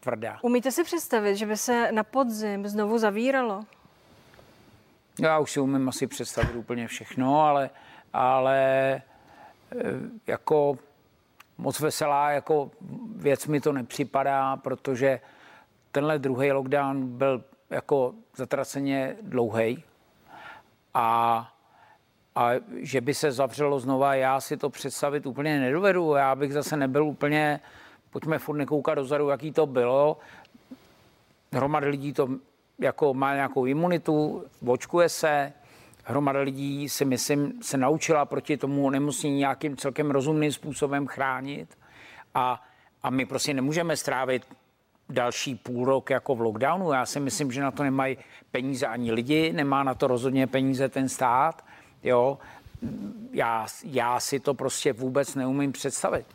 tvrdá. 0.00 0.38
Umíte 0.42 0.72
si 0.72 0.84
představit, 0.84 1.36
že 1.36 1.46
by 1.46 1.56
se 1.56 1.92
na 1.92 2.04
podzim 2.04 2.68
znovu 2.68 2.98
zavíralo? 2.98 3.64
Já 5.20 5.38
už 5.38 5.52
si 5.52 5.60
umím 5.60 5.88
asi 5.88 6.06
představit 6.06 6.56
úplně 6.56 6.86
všechno, 6.86 7.42
ale, 7.42 7.70
ale 8.12 9.02
jako 10.26 10.78
moc 11.58 11.80
veselá 11.80 12.30
jako 12.30 12.70
věc 13.16 13.46
mi 13.46 13.60
to 13.60 13.72
nepřipadá, 13.72 14.56
protože 14.56 15.20
tenhle 15.92 16.18
druhý 16.18 16.52
lockdown 16.52 17.06
byl 17.18 17.44
jako 17.70 18.14
zatraceně 18.36 19.16
dlouhý 19.22 19.84
a 20.94 21.48
A 22.34 22.62
že 22.78 23.00
by 23.00 23.14
se 23.14 23.32
zavřelo 23.32 23.80
znova, 23.80 24.14
já 24.14 24.40
si 24.40 24.56
to 24.56 24.70
představit 24.70 25.26
úplně 25.26 25.60
nedovedu. 25.60 26.14
Já 26.14 26.34
bych 26.34 26.52
zase 26.52 26.76
nebyl 26.76 27.04
úplně, 27.04 27.60
pojďme 28.10 28.38
furt 28.38 28.56
nekoukat 28.56 28.94
dozadu, 28.94 29.28
jaký 29.28 29.52
to 29.52 29.66
bylo. 29.66 30.18
Hromady 31.52 31.88
lidí 31.88 32.12
to 32.12 32.28
jako 32.78 33.14
má 33.14 33.34
nějakou 33.34 33.66
imunitu, 33.66 34.44
očkuje 34.66 35.08
se, 35.08 35.52
hromada 36.10 36.40
lidí 36.40 36.88
si 36.88 37.04
myslím 37.04 37.62
se 37.62 37.76
naučila 37.76 38.24
proti 38.24 38.56
tomu 38.56 38.86
onemocnění 38.86 39.38
nějakým 39.38 39.76
celkem 39.76 40.10
rozumným 40.10 40.52
způsobem 40.52 41.06
chránit 41.06 41.78
a, 42.34 42.62
a 43.02 43.10
my 43.10 43.26
prostě 43.26 43.54
nemůžeme 43.54 43.96
strávit 43.96 44.42
další 45.08 45.54
půl 45.54 45.84
rok 45.84 46.10
jako 46.10 46.34
v 46.34 46.40
lockdownu. 46.40 46.92
Já 46.92 47.06
si 47.06 47.20
myslím, 47.20 47.52
že 47.52 47.60
na 47.60 47.70
to 47.70 47.82
nemají 47.82 48.16
peníze 48.50 48.86
ani 48.86 49.12
lidi, 49.12 49.52
nemá 49.52 49.82
na 49.82 49.94
to 49.94 50.06
rozhodně 50.06 50.46
peníze 50.46 50.88
ten 50.88 51.08
stát. 51.08 51.64
Jo, 52.02 52.38
já, 53.32 53.66
já 53.84 54.20
si 54.20 54.40
to 54.40 54.54
prostě 54.54 54.92
vůbec 54.92 55.34
neumím 55.34 55.72
představit. 55.72 56.26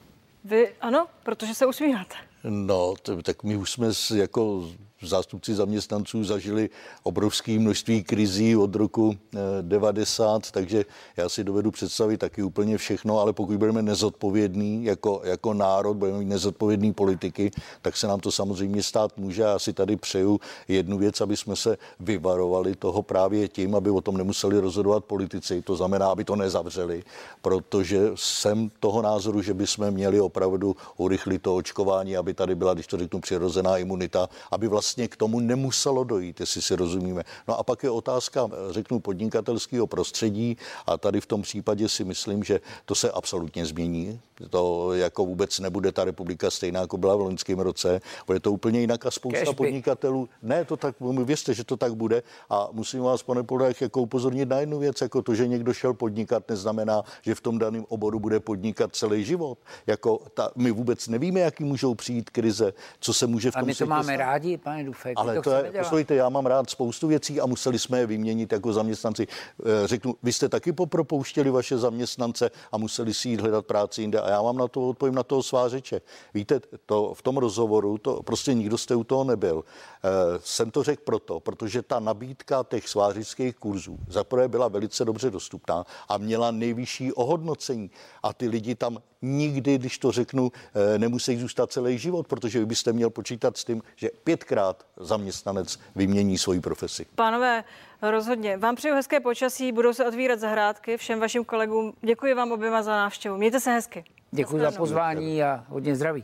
Vy 0.43 0.73
ano, 0.81 1.07
protože 1.23 1.53
se 1.53 1.65
usmíváte. 1.65 2.15
No, 2.43 2.93
tak 3.23 3.43
my 3.43 3.57
už 3.57 3.71
jsme 3.71 3.88
jako 4.15 4.69
zástupci 5.01 5.55
zaměstnanců 5.55 6.23
zažili 6.23 6.69
obrovské 7.03 7.60
množství 7.60 8.03
krizí 8.03 8.55
od 8.55 8.75
roku 8.75 9.17
90, 9.62 10.45
eh, 10.47 10.51
takže 10.51 10.86
já 11.17 11.29
si 11.29 11.43
dovedu 11.43 11.71
představit 11.71 12.17
taky 12.17 12.43
úplně 12.43 12.77
všechno, 12.77 13.19
ale 13.19 13.34
pokud 13.34 13.58
budeme 13.58 13.81
nezodpovědní 13.81 14.86
jako, 14.86 15.21
jako 15.23 15.53
národ, 15.53 15.93
budeme 15.93 16.19
mít 16.19 16.25
nezodpovědní 16.25 16.93
politiky, 16.93 17.51
tak 17.81 17.97
se 17.97 18.08
nám 18.08 18.19
to 18.19 18.31
samozřejmě 18.31 18.84
stát 18.84 19.17
může. 19.17 19.41
Já 19.41 19.60
si 19.60 19.73
tady 19.73 19.95
přeju 19.95 20.39
jednu 20.67 20.97
věc, 20.97 21.21
aby 21.21 21.38
jsme 21.38 21.55
se 21.55 21.77
vyvarovali 21.99 22.75
toho 22.75 23.01
právě 23.03 23.47
tím, 23.47 23.75
aby 23.75 23.89
o 23.89 24.01
tom 24.01 24.17
nemuseli 24.17 24.60
rozhodovat 24.60 25.05
politici, 25.05 25.62
to 25.62 25.75
znamená, 25.75 26.08
aby 26.08 26.23
to 26.23 26.36
nezavřeli, 26.36 27.03
protože 27.41 28.12
jsem 28.15 28.71
toho 28.79 29.01
názoru, 29.01 29.41
že 29.41 29.53
bychom 29.53 29.91
měli 29.91 30.21
opravdu 30.21 30.75
urychlit 30.97 31.41
to 31.41 31.55
očkování, 31.55 32.17
aby 32.17 32.34
tady 32.34 32.55
byla, 32.55 32.73
když 32.73 32.88
to 32.88 32.97
řeknu, 32.97 33.19
přirozená 33.19 33.77
imunita, 33.77 34.29
aby 34.51 34.67
vlastně 34.67 34.85
vlastně 34.86 35.08
k 35.08 35.15
tomu 35.15 35.39
nemuselo 35.39 36.04
dojít, 36.04 36.39
jestli 36.39 36.62
si 36.62 36.76
rozumíme. 36.76 37.24
No 37.48 37.60
a 37.60 37.63
pak 37.63 37.84
je 37.84 37.89
otázka, 37.89 38.50
řeknu, 38.69 39.00
podnikatelského 39.00 39.88
prostředí 39.88 40.58
a 40.86 40.98
tady 40.98 41.21
v 41.21 41.26
tom 41.26 41.41
případě 41.41 41.89
si 41.89 42.04
myslím, 42.04 42.43
že 42.43 42.60
to 42.86 42.95
se 42.95 43.12
absolutně 43.12 43.65
změní. 43.65 44.19
To 44.50 44.93
jako 44.93 45.26
vůbec 45.26 45.60
nebude 45.60 45.91
ta 45.91 46.04
republika 46.06 46.52
stejná, 46.52 46.82
jako 46.82 46.98
byla 46.98 47.15
v 47.15 47.19
loňském 47.19 47.60
roce. 47.60 48.02
Bude 48.28 48.39
to 48.39 48.52
úplně 48.52 48.80
jinak 48.80 49.06
a 49.06 49.12
spousta 49.12 49.39
Cashby. 49.39 49.56
podnikatelů. 49.56 50.30
Ne, 50.41 50.65
to 50.65 50.78
tak, 50.78 50.95
věřte, 51.24 51.54
že 51.54 51.63
to 51.63 51.78
tak 51.78 51.95
bude. 51.95 52.24
A 52.50 52.67
musím 52.71 53.02
vás, 53.02 53.24
pane 53.24 53.43
Podách, 53.43 53.82
jako 53.82 54.02
upozornit 54.02 54.50
na 54.50 54.60
jednu 54.60 54.80
věc, 54.80 55.02
jako 55.02 55.21
to, 55.21 55.36
že 55.36 55.48
někdo 55.48 55.74
šel 55.74 55.93
podnikat, 55.93 56.50
neznamená, 56.50 57.04
že 57.21 57.36
v 57.36 57.41
tom 57.41 57.58
daném 57.58 57.86
oboru 57.89 58.19
bude 58.19 58.39
podnikat 58.39 58.95
celý 58.95 59.24
život. 59.26 59.58
Jako 59.88 60.19
ta, 60.34 60.52
my 60.56 60.71
vůbec 60.71 61.08
nevíme, 61.08 61.39
jaký 61.39 61.63
můžou 61.63 61.95
přijít 61.95 62.30
krize, 62.30 62.74
co 63.00 63.13
se 63.13 63.28
může 63.28 63.52
v 63.52 63.54
tom 63.54 63.63
A 63.63 63.65
my 63.65 63.76
to 63.76 63.86
máme 63.86 64.04
stát. 64.04 64.17
rádi, 64.17 64.58
pane 64.58 64.74
Dufek. 64.83 65.13
Ale 65.15 65.35
to, 65.35 65.41
to 65.41 65.49
je, 65.49 65.71
poslouchejte, 65.79 66.15
já 66.15 66.29
mám 66.29 66.45
rád 66.45 66.69
spoustu 66.69 67.07
věcí 67.07 67.41
a 67.41 67.45
museli 67.45 67.79
jsme 67.79 67.99
je 67.99 68.05
vyměnit 68.05 68.51
jako 68.51 68.73
zaměstnanci. 68.73 69.27
Eh, 69.27 69.88
řeknu, 69.88 70.15
vy 70.23 70.33
jste 70.33 70.49
taky 70.49 70.73
popropouštěli 70.73 71.49
vaše 71.49 71.77
zaměstnance 71.77 72.51
a 72.71 72.77
museli 72.77 73.13
si 73.13 73.29
jít 73.29 73.41
hledat 73.41 73.65
práci 73.65 74.01
jinde. 74.01 74.21
A 74.21 74.29
já 74.29 74.41
mám 74.41 74.57
na 74.57 74.67
to 74.67 74.89
odpovím 74.89 75.15
na 75.15 75.23
toho 75.23 75.43
svářeče. 75.43 76.01
Víte, 76.33 76.61
to 76.85 77.13
v 77.13 77.21
tom 77.21 77.38
rozhovoru, 77.38 77.97
to 77.97 78.23
prostě 78.23 78.53
nikdo 78.53 78.77
jste 78.77 78.95
u 78.95 79.03
toho 79.03 79.23
nebyl. 79.23 79.63
E, 80.03 80.09
jsem 80.39 80.71
to 80.71 80.83
řekl 80.83 81.01
proto, 81.05 81.39
protože 81.39 81.81
ta 81.81 81.99
nabídka 81.99 82.65
těch 82.69 82.89
svářických 82.89 83.55
kurzů 83.55 83.97
zaprvé 84.09 84.47
byla 84.47 84.67
velice 84.67 85.05
dobře 85.05 85.31
dostupná 85.31 85.85
a 86.09 86.17
měla 86.17 86.51
nejvyšší 86.51 87.13
ohodnocení. 87.13 87.91
A 88.23 88.33
ty 88.33 88.47
lidi 88.47 88.75
tam 88.75 88.97
nikdy, 89.25 89.77
když 89.77 89.97
to 89.97 90.11
řeknu, 90.11 90.51
eh, 90.95 90.99
nemusí 90.99 91.38
zůstat 91.38 91.71
celý 91.71 91.97
život, 91.97 92.27
protože 92.27 92.59
vy 92.59 92.65
byste 92.65 92.93
měl 92.93 93.09
počítat 93.09 93.57
s 93.57 93.65
tím, 93.65 93.81
že 93.95 94.09
pětkrát 94.23 94.85
zaměstnanec 94.97 95.79
vymění 95.95 96.38
svoji 96.38 96.59
profesi. 96.59 97.05
Pánové, 97.15 97.63
rozhodně. 98.01 98.57
Vám 98.57 98.75
přeju 98.75 98.95
hezké 98.95 99.19
počasí, 99.19 99.71
budou 99.71 99.93
se 99.93 100.05
otvírat 100.05 100.39
zahrádky. 100.39 100.97
Všem 100.97 101.19
vašim 101.19 101.45
kolegům 101.45 101.93
děkuji 102.01 102.33
vám 102.33 102.51
oběma 102.51 102.83
za 102.83 102.91
návštěvu. 102.91 103.38
Mějte 103.38 103.59
se 103.59 103.71
hezky. 103.71 104.03
Děkuji 104.31 104.61
za 104.61 104.71
pozvání 104.71 105.43
a 105.43 105.65
hodně 105.69 105.95
zdraví. 105.95 106.23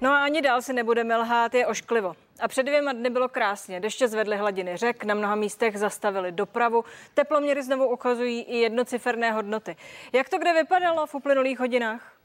No 0.00 0.10
a 0.10 0.24
ani 0.24 0.42
dál 0.42 0.62
si 0.62 0.72
nebudeme 0.72 1.16
lhát, 1.16 1.54
je 1.54 1.66
ošklivo. 1.66 2.14
A 2.40 2.48
před 2.48 2.62
dvěma 2.62 2.92
dny 2.92 3.10
bylo 3.10 3.28
krásně. 3.28 3.80
Deště 3.80 4.08
zvedly 4.08 4.36
hladiny 4.36 4.76
řek, 4.76 5.04
na 5.04 5.14
mnoha 5.14 5.34
místech 5.34 5.78
zastavili 5.78 6.32
dopravu. 6.32 6.84
Teploměry 7.14 7.62
znovu 7.62 7.86
ukazují 7.86 8.42
i 8.42 8.56
jednociferné 8.56 9.32
hodnoty. 9.32 9.76
Jak 10.12 10.28
to 10.28 10.38
kde 10.38 10.52
vypadalo 10.52 11.06
v 11.06 11.14
uplynulých 11.14 11.58
hodinách? 11.58 12.17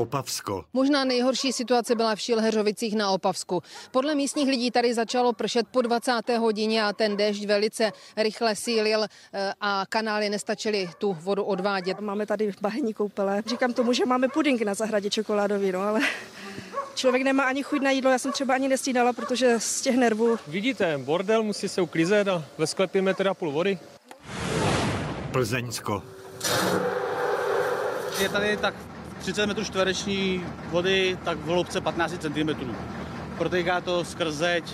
Opavsko. 0.00 0.64
Možná 0.72 1.04
nejhorší 1.04 1.52
situace 1.52 1.94
byla 1.94 2.14
v 2.14 2.20
Šilheřovicích 2.20 2.96
na 2.96 3.10
Opavsku. 3.10 3.62
Podle 3.90 4.14
místních 4.14 4.48
lidí 4.48 4.70
tady 4.70 4.94
začalo 4.94 5.32
pršet 5.32 5.66
po 5.70 5.82
20. 5.82 6.12
hodině 6.38 6.84
a 6.84 6.92
ten 6.92 7.16
déšť 7.16 7.46
velice 7.46 7.92
rychle 8.16 8.56
sílil 8.56 9.04
eh, 9.04 9.52
a 9.60 9.84
kanály 9.88 10.30
nestačily 10.30 10.90
tu 10.98 11.12
vodu 11.12 11.44
odvádět. 11.44 12.00
Máme 12.00 12.26
tady 12.26 12.52
bahenní 12.60 12.94
koupele. 12.94 13.42
Říkám 13.46 13.72
tomu, 13.72 13.92
že 13.92 14.06
máme 14.06 14.28
puding 14.28 14.62
na 14.62 14.74
zahradě 14.74 15.10
čokoládový, 15.10 15.72
no 15.72 15.80
ale 15.80 16.00
člověk 16.94 17.22
nemá 17.22 17.44
ani 17.44 17.62
chuť 17.62 17.80
na 17.82 17.90
jídlo, 17.90 18.10
já 18.10 18.18
jsem 18.18 18.32
třeba 18.32 18.54
ani 18.54 18.68
nestídala, 18.68 19.12
protože 19.12 19.60
z 19.60 19.80
těch 19.80 19.96
nervů. 19.96 20.38
Vidíte, 20.46 20.98
bordel, 20.98 21.42
musí 21.42 21.68
se 21.68 21.80
uklízet 21.82 22.28
a 22.28 22.44
ve 22.58 22.66
sklepě 22.66 23.02
metr 23.02 23.28
a 23.28 23.34
půl 23.34 23.52
vody. 23.52 23.78
Plzeňsko. 25.32 26.02
Je 28.20 28.28
tady 28.28 28.56
tak 28.56 28.74
30 29.20 29.46
metrů 29.46 29.64
čtvereční 29.64 30.44
vody, 30.70 31.18
tak 31.24 31.38
v 31.38 31.44
hloubce 31.46 31.80
15 31.80 32.14
cm. 32.18 32.50
Protéká 33.38 33.80
to 33.80 34.04
skrz 34.04 34.34
zeď, 34.34 34.64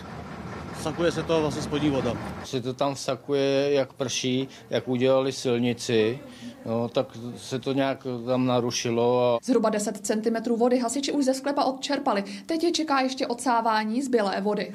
sakuje 0.82 1.12
se 1.12 1.22
to 1.22 1.40
vlastně 1.40 1.62
spodní 1.62 1.90
voda. 1.90 2.12
Se 2.44 2.60
to 2.60 2.74
tam 2.74 2.94
vsakuje, 2.94 3.68
jak 3.72 3.92
prší, 3.92 4.48
jak 4.70 4.88
udělali 4.88 5.32
silnici, 5.32 6.18
no, 6.66 6.88
tak 6.88 7.06
se 7.36 7.58
to 7.58 7.72
nějak 7.72 8.06
tam 8.26 8.46
narušilo. 8.46 9.34
A... 9.34 9.38
Zhruba 9.42 9.70
10 9.70 10.06
cm 10.06 10.52
vody 10.56 10.78
hasiči 10.78 11.12
už 11.12 11.24
ze 11.24 11.34
sklepa 11.34 11.64
odčerpali. 11.64 12.24
Teď 12.46 12.64
je 12.64 12.72
čeká 12.72 13.00
ještě 13.00 13.26
odsávání 13.26 14.02
zbylé 14.02 14.40
vody. 14.40 14.72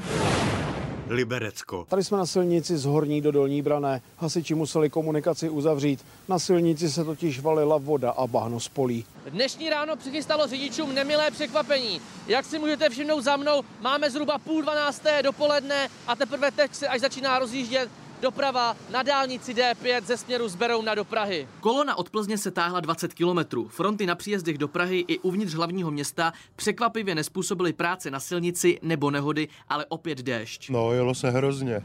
Liberecko. 1.11 1.85
Tady 1.89 2.03
jsme 2.03 2.17
na 2.17 2.25
silnici 2.25 2.77
z 2.77 2.85
Horní 2.85 3.21
do 3.21 3.31
Dolní 3.31 3.61
Brané. 3.61 4.01
Hasiči 4.17 4.55
museli 4.55 4.89
komunikaci 4.89 5.49
uzavřít. 5.49 6.05
Na 6.27 6.39
silnici 6.39 6.89
se 6.89 7.03
totiž 7.03 7.39
valila 7.39 7.77
voda 7.77 8.11
a 8.11 8.27
bahno 8.27 8.59
spolí. 8.59 9.05
Dnešní 9.29 9.69
ráno 9.69 9.95
přichystalo 9.95 10.47
řidičům 10.47 10.95
nemilé 10.95 11.31
překvapení. 11.31 12.01
Jak 12.27 12.45
si 12.45 12.59
můžete 12.59 12.89
všimnout 12.89 13.21
za 13.21 13.37
mnou, 13.37 13.61
máme 13.81 14.11
zhruba 14.11 14.37
půl 14.37 14.61
dvanácté 14.61 15.23
dopoledne 15.23 15.89
a 16.07 16.15
teprve 16.15 16.51
teď 16.51 16.75
se 16.75 16.87
až 16.87 17.01
začíná 17.01 17.39
rozjíždět 17.39 17.89
Doprava 18.21 18.75
na 18.91 19.03
dálnici 19.03 19.53
D5 19.53 20.03
ze 20.03 20.17
směru 20.17 20.49
z 20.49 20.55
Berouna 20.55 20.95
do 20.95 21.05
Prahy. 21.05 21.47
Kolona 21.59 21.95
od 21.95 22.09
Plzně 22.09 22.37
se 22.37 22.51
táhla 22.51 22.79
20 22.79 23.13
kilometrů. 23.13 23.67
Fronty 23.67 24.05
na 24.05 24.15
příjezdech 24.15 24.57
do 24.57 24.67
Prahy 24.67 25.05
i 25.07 25.19
uvnitř 25.19 25.53
hlavního 25.53 25.91
města 25.91 26.33
překvapivě 26.55 27.15
nespůsobily 27.15 27.73
práce 27.73 28.11
na 28.11 28.19
silnici 28.19 28.79
nebo 28.81 29.11
nehody, 29.11 29.47
ale 29.69 29.85
opět 29.89 30.17
déšť. 30.17 30.69
No, 30.69 30.93
jelo 30.93 31.15
se 31.15 31.29
hrozně. 31.29 31.81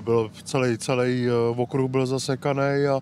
Byl 0.00 0.30
celý, 0.44 0.78
celý 0.78 1.26
eh, 1.26 1.32
okruh 1.56 1.90
byl 1.90 2.06
zasekaný 2.06 2.86
a 2.90 3.00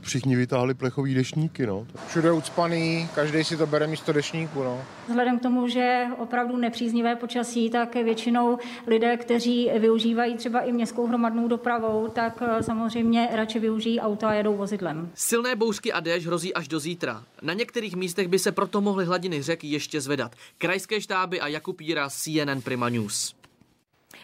všichni 0.00 0.36
vytáhli 0.36 0.74
plechový 0.74 1.14
dešníky. 1.14 1.66
No. 1.66 1.86
Všude 2.08 2.32
ucpaný, 2.32 3.08
každý 3.14 3.44
si 3.44 3.56
to 3.56 3.66
bere 3.66 3.86
místo 3.86 4.12
dešníku. 4.12 4.62
No. 4.62 4.82
Vzhledem 5.08 5.38
k 5.38 5.42
tomu, 5.42 5.68
že 5.68 6.04
opravdu 6.18 6.56
nepříznivé 6.56 7.16
počasí, 7.16 7.70
tak 7.70 7.94
většinou 7.94 8.58
lidé, 8.86 9.16
kteří 9.16 9.70
využívají 9.78 10.36
třeba 10.36 10.60
i 10.60 10.72
městskou 10.72 11.06
hromadnou 11.06 11.48
dopravou, 11.48 12.08
tak 12.08 12.42
eh, 12.42 12.62
samozřejmě 12.62 13.28
radši 13.32 13.58
využijí 13.58 14.00
auta 14.00 14.28
a 14.28 14.32
jedou 14.32 14.56
vozidlem. 14.56 15.10
Silné 15.14 15.56
bouřky 15.56 15.92
a 15.92 16.00
déšť 16.00 16.26
hrozí 16.26 16.54
až 16.54 16.68
do 16.68 16.80
zítra. 16.80 17.22
Na 17.42 17.54
některých 17.54 17.96
místech 17.96 18.28
by 18.28 18.38
se 18.38 18.52
proto 18.52 18.80
mohly 18.80 19.04
hladiny 19.04 19.42
řek 19.42 19.64
ještě 19.64 20.00
zvedat. 20.00 20.32
Krajské 20.58 21.00
štáby 21.00 21.40
a 21.40 21.48
Jakub 21.48 21.80
Jíra, 21.80 22.08
CNN 22.10 22.60
Prima 22.60 22.88
News. 22.88 23.39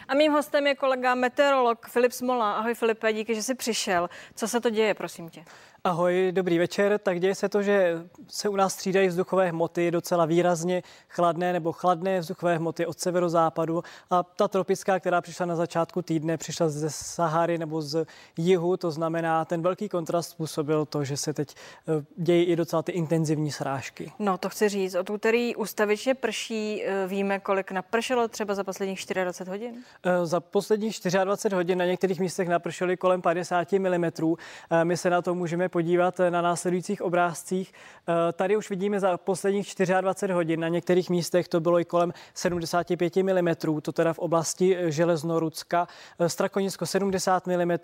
A 0.07 0.13
mým 0.13 0.31
hostem 0.31 0.67
je 0.67 0.75
kolega 0.75 1.15
meteorolog 1.15 1.87
Filip 1.87 2.11
Smola. 2.11 2.53
Ahoj 2.53 2.73
Filipe, 2.73 3.13
díky, 3.13 3.35
že 3.35 3.43
jsi 3.43 3.55
přišel. 3.55 4.09
Co 4.35 4.47
se 4.47 4.61
to 4.61 4.69
děje, 4.69 4.93
prosím 4.93 5.29
tě? 5.29 5.45
Ahoj, 5.87 6.31
dobrý 6.31 6.59
večer. 6.59 6.99
Tak 7.03 7.19
děje 7.19 7.35
se 7.35 7.49
to, 7.49 7.61
že 7.61 8.01
se 8.27 8.49
u 8.49 8.55
nás 8.55 8.73
střídají 8.73 9.07
vzduchové 9.07 9.49
hmoty 9.49 9.91
docela 9.91 10.25
výrazně 10.25 10.83
chladné 11.09 11.53
nebo 11.53 11.71
chladné 11.71 12.19
vzduchové 12.19 12.57
hmoty 12.57 12.85
od 12.85 12.99
severozápadu 12.99 13.83
a 14.09 14.23
ta 14.23 14.47
tropická, 14.47 14.99
která 14.99 15.21
přišla 15.21 15.45
na 15.45 15.55
začátku 15.55 16.01
týdne, 16.01 16.37
přišla 16.37 16.69
ze 16.69 16.89
Sahary 16.89 17.57
nebo 17.57 17.81
z 17.81 18.05
jihu, 18.37 18.77
to 18.77 18.91
znamená, 18.91 19.45
ten 19.45 19.61
velký 19.61 19.89
kontrast 19.89 20.29
způsobil 20.29 20.85
to, 20.85 21.03
že 21.03 21.17
se 21.17 21.33
teď 21.33 21.55
eh, 21.55 22.05
dějí 22.17 22.45
i 22.45 22.55
docela 22.55 22.83
ty 22.83 22.91
intenzivní 22.91 23.51
srážky. 23.51 24.11
No, 24.19 24.37
to 24.37 24.49
chci 24.49 24.69
říct. 24.69 24.95
Od 24.95 25.09
úterý 25.09 25.55
ustavičně 25.55 26.13
prší, 26.13 26.83
eh, 26.83 27.07
víme, 27.07 27.39
kolik 27.39 27.71
napršelo 27.71 28.27
třeba 28.27 28.55
za 28.55 28.63
posledních 28.63 28.99
24 29.23 29.49
hodin? 29.49 29.83
Eh, 30.03 30.25
za 30.25 30.39
posledních 30.39 30.99
24 31.23 31.55
hodin 31.55 31.77
na 31.77 31.85
některých 31.85 32.19
místech 32.19 32.47
napršely 32.47 32.97
kolem 32.97 33.21
50 33.21 33.79
mm. 33.79 34.35
My 34.83 34.97
se 34.97 35.09
na 35.09 35.21
to 35.21 35.35
můžeme 35.35 35.69
podívat 35.77 36.19
na 36.29 36.41
následujících 36.41 37.01
obrázcích. 37.01 37.73
Eh, 37.73 38.33
tady 38.33 38.57
už 38.57 38.69
vidíme 38.69 38.99
za 38.99 39.17
posledních 39.17 39.73
24 40.01 40.33
hodin, 40.33 40.59
na 40.59 40.67
některých 40.67 41.09
místech 41.09 41.47
to 41.47 41.59
bylo 41.59 41.79
i 41.79 41.85
kolem 41.85 42.13
75 42.33 43.15
mm, 43.15 43.55
to 43.81 43.91
teda 43.91 44.13
v 44.13 44.19
oblasti 44.19 44.77
Železnorucka, 44.87 45.87
eh, 46.19 46.29
Strakonisko 46.29 46.85
70 46.85 47.47
mm, 47.47 47.77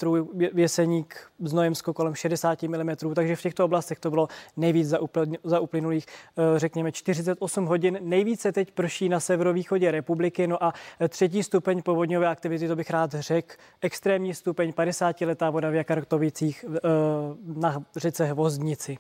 Věseník, 0.53 1.15
Znojemsko 1.39 1.93
kolem 1.93 2.15
60 2.15 2.63
mm, 2.63 2.95
takže 3.15 3.36
v 3.36 3.41
těchto 3.41 3.65
oblastech 3.65 3.99
to 3.99 4.10
bylo 4.10 4.27
nejvíc 4.58 4.88
za, 4.88 4.97
upl- 4.97 5.38
za 5.43 5.60
uplynulých, 5.60 6.06
eh, 6.06 6.60
řekněme, 6.60 6.91
48 6.91 7.65
hodin. 7.65 7.97
Nejvíce 8.01 8.51
teď 8.51 8.71
prší 8.71 9.10
na 9.10 9.19
severovýchodě 9.19 9.91
republiky, 9.91 10.47
no 10.47 10.63
a 10.63 10.73
třetí 11.10 11.43
stupeň 11.43 11.82
povodňové 11.82 12.27
aktivity, 12.27 12.67
to 12.67 12.75
bych 12.75 12.89
rád 12.89 13.13
řekl, 13.13 13.56
extrémní 13.82 14.34
stupeň 14.34 14.73
50 14.73 15.25
letá 15.25 15.49
voda 15.49 15.69
v 15.69 15.75
Jakartovicích 15.75 16.65
na 17.56 17.72
řece 17.95 18.25
Hvozdnici. 18.25 18.97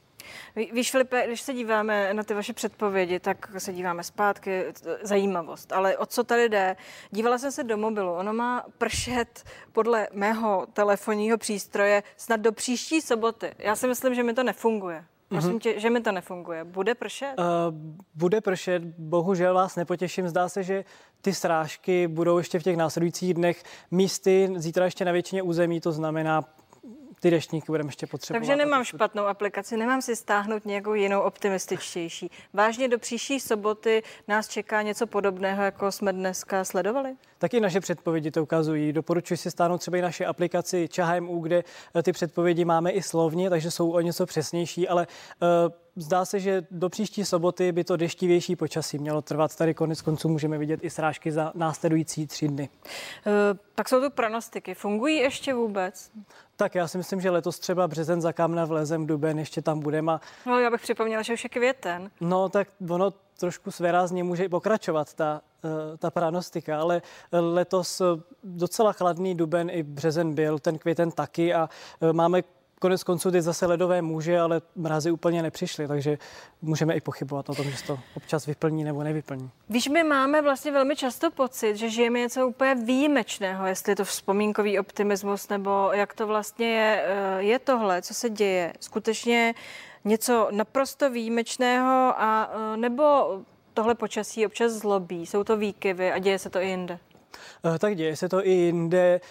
Víš, 0.55 0.91
Filipe, 0.91 1.27
když 1.27 1.41
se 1.41 1.53
díváme 1.53 2.13
na 2.13 2.23
ty 2.23 2.33
vaše 2.33 2.53
předpovědi, 2.53 3.19
tak 3.19 3.51
se 3.57 3.73
díváme 3.73 4.03
zpátky, 4.03 4.65
zajímavost. 5.01 5.71
Ale 5.71 5.97
o 5.97 6.05
co 6.05 6.23
tady 6.23 6.49
jde? 6.49 6.75
Dívala 7.11 7.37
jsem 7.37 7.51
se 7.51 7.63
do 7.63 7.77
mobilu. 7.77 8.13
Ono 8.13 8.33
má 8.33 8.65
pršet 8.77 9.43
podle 9.71 10.07
mého 10.13 10.67
telefonního 10.73 11.37
přístroje 11.37 12.03
snad 12.17 12.39
do 12.39 12.51
příští 12.51 13.01
soboty. 13.01 13.51
Já 13.57 13.75
si 13.75 13.87
myslím, 13.87 14.15
že 14.15 14.23
mi 14.23 14.33
to 14.33 14.43
nefunguje. 14.43 15.05
Prosím 15.29 15.59
tě, 15.59 15.79
že 15.79 15.89
mi 15.89 16.01
to 16.01 16.11
nefunguje. 16.11 16.63
Bude 16.63 16.95
pršet? 16.95 17.33
Uh, 17.37 17.45
bude 18.15 18.41
pršet, 18.41 18.83
bohužel 18.83 19.53
vás 19.53 19.75
nepotěším. 19.75 20.27
Zdá 20.27 20.49
se, 20.49 20.63
že 20.63 20.85
ty 21.21 21.33
srážky 21.33 22.07
budou 22.07 22.37
ještě 22.37 22.59
v 22.59 22.63
těch 22.63 22.77
následujících 22.77 23.33
dnech 23.33 23.63
místy, 23.91 24.49
zítra 24.55 24.85
ještě 24.85 25.05
na 25.05 25.11
většině 25.11 25.43
území, 25.43 25.81
to 25.81 25.91
znamená 25.91 26.43
ty 27.23 27.31
deštníky 27.31 27.65
budeme 27.67 27.87
ještě 27.87 28.07
potřebovat. 28.07 28.39
Takže 28.39 28.55
nemám 28.55 28.83
špatnou 28.83 29.23
aplikaci, 29.23 29.77
nemám 29.77 30.01
si 30.01 30.15
stáhnout 30.15 30.65
nějakou 30.65 30.93
jinou 30.93 31.21
optimističtější. 31.21 32.31
Vážně 32.53 32.87
do 32.87 32.99
příští 32.99 33.39
soboty 33.39 34.03
nás 34.27 34.47
čeká 34.47 34.81
něco 34.81 35.07
podobného, 35.07 35.63
jako 35.63 35.91
jsme 35.91 36.13
dneska 36.13 36.63
sledovali? 36.63 37.15
Taky 37.37 37.59
naše 37.59 37.79
předpovědi 37.79 38.31
to 38.31 38.43
ukazují. 38.43 38.93
Doporučuji 38.93 39.37
si 39.37 39.51
stáhnout 39.51 39.77
třeba 39.77 39.97
i 39.97 40.01
naše 40.01 40.25
aplikaci 40.25 40.87
ČHMU, 40.91 41.39
kde 41.39 41.63
eh, 41.95 42.03
ty 42.03 42.11
předpovědi 42.11 42.65
máme 42.65 42.91
i 42.91 43.01
slovně, 43.01 43.49
takže 43.49 43.71
jsou 43.71 43.91
o 43.91 43.99
něco 43.99 44.25
přesnější, 44.25 44.87
ale 44.87 45.07
uh, 45.67 45.73
Zdá 45.95 46.25
se, 46.25 46.39
že 46.39 46.63
do 46.71 46.89
příští 46.89 47.25
soboty 47.25 47.71
by 47.71 47.83
to 47.83 47.97
deštivější 47.97 48.55
počasí 48.55 48.97
mělo 48.99 49.21
trvat. 49.21 49.55
Tady 49.55 49.73
konec 49.73 50.01
konců 50.01 50.29
můžeme 50.29 50.57
vidět 50.57 50.79
i 50.83 50.89
srážky 50.89 51.31
za 51.31 51.51
následující 51.55 52.27
tři 52.27 52.47
dny. 52.47 52.69
Uh, 53.25 53.57
tak 53.75 53.89
jsou 53.89 54.01
tu 54.01 54.09
pronostiky. 54.09 54.73
Fungují 54.73 55.15
ještě 55.17 55.53
vůbec? 55.53 56.11
Tak 56.63 56.75
já 56.75 56.87
si 56.87 56.97
myslím, 56.97 57.21
že 57.21 57.29
letos 57.29 57.59
třeba 57.59 57.87
březen 57.87 58.21
za 58.21 58.33
kamna 58.33 58.65
vlezem 58.65 59.07
duben 59.07 59.39
ještě 59.39 59.61
tam 59.61 59.79
budeme. 59.79 60.11
A... 60.11 60.19
No 60.45 60.59
já 60.59 60.71
bych 60.71 60.81
připomněla, 60.81 61.21
že 61.21 61.33
už 61.33 61.43
je 61.43 61.49
květen. 61.49 62.11
No 62.21 62.49
tak 62.49 62.67
ono 62.89 63.13
trošku 63.39 63.71
svérázně 63.71 64.23
může 64.23 64.49
pokračovat 64.49 65.13
ta, 65.13 65.41
eh, 65.65 65.97
ta 65.97 66.11
pranostika, 66.11 66.79
ale 66.79 67.01
letos 67.31 68.01
docela 68.43 68.91
chladný 68.93 69.35
duben 69.35 69.69
i 69.69 69.83
březen 69.83 70.33
byl, 70.33 70.59
ten 70.59 70.77
květen 70.77 71.11
taky 71.11 71.53
a 71.53 71.69
eh, 72.01 72.13
máme 72.13 72.41
konec 72.83 73.03
konců 73.03 73.31
ty 73.31 73.41
zase 73.41 73.65
ledové 73.65 74.01
muže, 74.01 74.39
ale 74.39 74.61
mrazy 74.75 75.11
úplně 75.11 75.41
nepřišly, 75.41 75.87
takže 75.87 76.17
můžeme 76.61 76.93
i 76.93 77.01
pochybovat 77.01 77.49
o 77.49 77.55
tom, 77.55 77.65
že 77.65 77.83
to 77.87 77.99
občas 78.15 78.45
vyplní 78.45 78.83
nebo 78.83 79.03
nevyplní. 79.03 79.49
Víš, 79.69 79.87
my 79.87 80.03
máme 80.03 80.41
vlastně 80.41 80.71
velmi 80.71 80.95
často 80.95 81.31
pocit, 81.31 81.75
že 81.75 81.89
žijeme 81.89 82.19
něco 82.19 82.47
úplně 82.47 82.75
výjimečného, 82.75 83.65
jestli 83.65 83.91
je 83.91 83.95
to 83.95 84.05
vzpomínkový 84.05 84.79
optimismus 84.79 85.49
nebo 85.49 85.89
jak 85.93 86.13
to 86.13 86.27
vlastně 86.27 86.67
je, 86.67 87.03
eh, 87.05 87.43
je 87.43 87.59
tohle, 87.59 88.01
co 88.01 88.13
se 88.13 88.29
děje. 88.29 88.73
Skutečně 88.79 89.53
něco 90.05 90.47
naprosto 90.51 91.09
výjimečného 91.09 92.13
a 92.17 92.51
eh, 92.53 92.77
nebo 92.77 93.03
tohle 93.73 93.95
počasí 93.95 94.45
občas 94.45 94.71
zlobí, 94.71 95.25
jsou 95.25 95.43
to 95.43 95.57
výkyvy 95.57 96.11
a 96.11 96.19
děje 96.19 96.39
se 96.39 96.49
to 96.49 96.59
i 96.59 96.67
jinde? 96.67 96.99
Eh, 97.75 97.79
tak 97.79 97.95
děje 97.95 98.15
se 98.15 98.29
to 98.29 98.47
i 98.47 98.51
jinde 98.51 99.21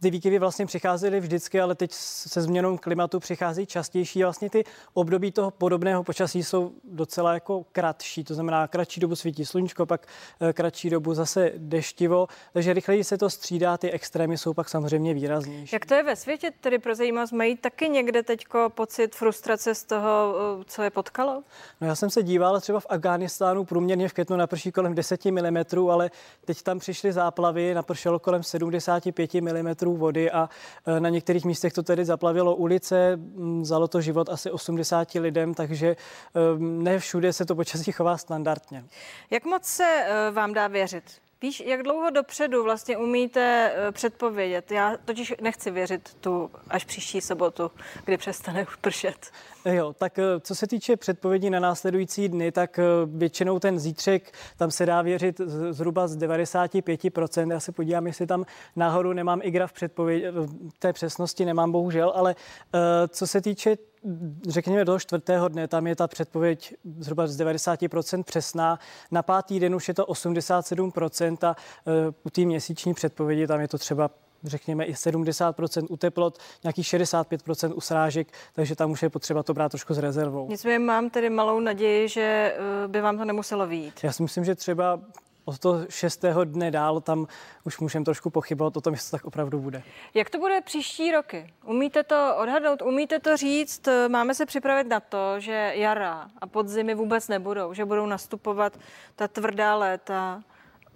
ty 0.00 0.10
výkyvy 0.10 0.38
vlastně 0.38 0.66
přicházely 0.66 1.20
vždycky, 1.20 1.60
ale 1.60 1.74
teď 1.74 1.92
se 1.92 2.42
změnou 2.42 2.76
klimatu 2.76 3.20
přichází 3.20 3.66
častější. 3.66 4.22
Vlastně 4.22 4.50
ty 4.50 4.64
období 4.94 5.32
toho 5.32 5.50
podobného 5.50 6.04
počasí 6.04 6.42
jsou 6.42 6.72
docela 6.84 7.34
jako 7.34 7.64
kratší, 7.72 8.24
to 8.24 8.34
znamená 8.34 8.66
kratší 8.66 9.00
dobu 9.00 9.16
svítí 9.16 9.44
sluníčko, 9.44 9.86
pak 9.86 10.06
eh, 10.40 10.52
kratší 10.52 10.90
dobu 10.90 11.14
zase 11.14 11.52
deštivo, 11.56 12.26
takže 12.52 12.72
rychleji 12.72 13.04
se 13.04 13.18
to 13.18 13.30
střídá, 13.30 13.78
ty 13.78 13.90
extrémy 13.90 14.38
jsou 14.38 14.54
pak 14.54 14.68
samozřejmě 14.68 15.14
výraznější. 15.14 15.74
Jak 15.74 15.86
to 15.86 15.94
je 15.94 16.02
ve 16.02 16.16
světě, 16.16 16.52
tedy 16.60 16.78
pro 16.78 16.94
zajímavost, 16.94 17.32
mají 17.32 17.56
taky 17.56 17.88
někde 17.88 18.22
teďko 18.22 18.70
pocit 18.74 19.14
frustrace 19.14 19.74
z 19.74 19.84
toho, 19.84 20.34
eh, 20.60 20.64
co 20.66 20.82
je 20.82 20.90
potkalo? 20.90 21.42
No 21.80 21.86
já 21.86 21.94
jsem 21.94 22.10
se 22.10 22.22
díval 22.22 22.60
třeba 22.60 22.80
v 22.80 22.86
Afghánistánu 22.88 23.64
průměrně 23.64 24.08
v 24.08 24.12
květnu 24.12 24.36
naprší 24.36 24.72
kolem 24.72 24.94
10 24.94 25.24
mm, 25.24 25.90
ale 25.90 26.10
teď 26.44 26.62
tam 26.62 26.78
přišly 26.78 27.12
záplavy, 27.12 27.74
napršelo 27.74 28.18
kolem 28.18 28.42
75 28.42 29.34
mm 29.34 29.87
litrů 29.88 29.96
vody 29.96 30.30
a 30.30 30.48
e, 30.86 31.00
na 31.00 31.08
některých 31.08 31.44
místech 31.44 31.72
to 31.72 31.82
tedy 31.82 32.04
zaplavilo 32.04 32.56
ulice, 32.56 33.18
vzalo 33.60 33.88
to 33.88 34.00
život 34.00 34.28
asi 34.28 34.50
80 34.50 35.14
lidem, 35.14 35.54
takže 35.54 35.88
e, 35.88 35.96
ne 36.58 36.98
všude 36.98 37.32
se 37.32 37.44
to 37.44 37.54
počasí 37.54 37.92
chová 37.92 38.18
standardně. 38.18 38.84
Jak 39.30 39.44
moc 39.44 39.64
se 39.64 39.84
e, 39.84 40.30
vám 40.30 40.52
dá 40.52 40.68
věřit? 40.68 41.27
Víš, 41.42 41.62
jak 41.66 41.82
dlouho 41.82 42.10
dopředu 42.10 42.64
vlastně 42.64 42.96
umíte 42.96 43.72
předpovědět? 43.92 44.72
Já 44.72 44.96
totiž 45.04 45.34
nechci 45.40 45.70
věřit 45.70 46.16
tu 46.20 46.50
až 46.68 46.84
příští 46.84 47.20
sobotu, 47.20 47.70
kdy 48.04 48.16
přestane 48.16 48.66
pršet. 48.80 49.30
Jo, 49.64 49.94
tak 49.98 50.18
co 50.40 50.54
se 50.54 50.66
týče 50.66 50.96
předpovědí 50.96 51.50
na 51.50 51.60
následující 51.60 52.28
dny, 52.28 52.52
tak 52.52 52.80
většinou 53.06 53.58
ten 53.58 53.78
zítřek, 53.78 54.32
tam 54.56 54.70
se 54.70 54.86
dá 54.86 55.02
věřit 55.02 55.40
zhruba 55.70 56.08
z 56.08 56.18
95%. 56.18 57.52
Já 57.52 57.60
se 57.60 57.72
podívám, 57.72 58.06
jestli 58.06 58.26
tam 58.26 58.44
náhodou 58.76 59.12
nemám 59.12 59.40
i 59.42 59.50
graf 59.50 59.72
předpověď, 59.72 60.24
té 60.78 60.92
přesnosti 60.92 61.44
nemám 61.44 61.72
bohužel, 61.72 62.12
ale 62.14 62.34
co 63.08 63.26
se 63.26 63.40
týče 63.40 63.76
řekněme 64.48 64.84
do 64.84 64.98
čtvrtého 64.98 65.48
dne, 65.48 65.68
tam 65.68 65.86
je 65.86 65.96
ta 65.96 66.08
předpověď 66.08 66.74
zhruba 66.98 67.26
z 67.26 67.40
90% 67.40 68.22
přesná. 68.22 68.78
Na 69.10 69.22
pátý 69.22 69.60
den 69.60 69.74
už 69.74 69.88
je 69.88 69.94
to 69.94 70.04
87% 70.04 71.46
a 71.46 71.56
u 72.24 72.30
té 72.30 72.40
měsíční 72.40 72.94
předpovědi 72.94 73.46
tam 73.46 73.60
je 73.60 73.68
to 73.68 73.78
třeba 73.78 74.10
řekněme 74.44 74.84
i 74.84 74.92
70% 74.92 75.86
u 75.90 75.96
teplot, 75.96 76.38
nějakých 76.62 76.86
65% 76.86 77.72
u 77.74 77.80
srážek, 77.80 78.28
takže 78.52 78.76
tam 78.76 78.90
už 78.90 79.02
je 79.02 79.10
potřeba 79.10 79.42
to 79.42 79.54
brát 79.54 79.68
trošku 79.68 79.94
s 79.94 79.98
rezervou. 79.98 80.48
Nicméně 80.48 80.78
mám 80.78 81.10
tedy 81.10 81.30
malou 81.30 81.60
naději, 81.60 82.08
že 82.08 82.54
eh, 82.84 82.88
by 82.88 83.00
vám 83.00 83.18
to 83.18 83.24
nemuselo 83.24 83.66
výjít. 83.66 83.94
Já 84.02 84.12
si 84.12 84.22
myslím, 84.22 84.44
že 84.44 84.54
třeba 84.54 85.00
od 85.48 85.58
toho 85.58 85.86
šestého 85.88 86.44
dne 86.44 86.70
dál 86.70 87.00
tam 87.00 87.26
už 87.64 87.78
můžeme 87.78 88.04
trošku 88.04 88.30
pochybovat 88.30 88.76
o 88.76 88.80
tom, 88.80 88.94
jestli 88.94 89.10
to 89.10 89.16
tak 89.16 89.24
opravdu 89.24 89.58
bude. 89.58 89.82
Jak 90.14 90.30
to 90.30 90.38
bude 90.38 90.60
příští 90.60 91.12
roky? 91.12 91.52
Umíte 91.64 92.02
to 92.02 92.36
odhadnout, 92.42 92.82
umíte 92.82 93.18
to 93.18 93.36
říct? 93.36 93.88
Máme 94.08 94.34
se 94.34 94.46
připravit 94.46 94.86
na 94.86 95.00
to, 95.00 95.40
že 95.40 95.72
jara 95.74 96.28
a 96.40 96.46
podzimy 96.46 96.94
vůbec 96.94 97.28
nebudou, 97.28 97.74
že 97.74 97.84
budou 97.84 98.06
nastupovat 98.06 98.78
ta 99.16 99.28
tvrdá 99.28 99.76
léta 99.76 100.42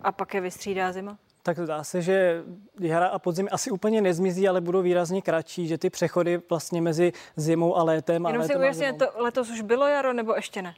a 0.02 0.12
pak 0.12 0.34
je 0.34 0.40
vystřídá 0.40 0.92
zima? 0.92 1.18
tak 1.44 1.58
zdá 1.58 1.84
se, 1.84 2.02
že 2.02 2.44
jara 2.80 3.06
a 3.06 3.18
podzim 3.18 3.48
asi 3.52 3.70
úplně 3.70 4.00
nezmizí, 4.00 4.48
ale 4.48 4.60
budou 4.60 4.82
výrazně 4.82 5.22
kratší, 5.22 5.68
že 5.68 5.78
ty 5.78 5.90
přechody 5.90 6.42
vlastně 6.50 6.82
mezi 6.82 7.12
zimou 7.36 7.76
a 7.76 7.82
létem. 7.82 8.26
Jenom 8.26 8.42
a 8.42 8.48
si 8.48 8.56
ujasně, 8.56 8.92
to 8.92 9.06
letos 9.16 9.50
už 9.50 9.60
bylo 9.60 9.86
jaro 9.86 10.12
nebo 10.12 10.34
ještě 10.34 10.62
ne? 10.62 10.74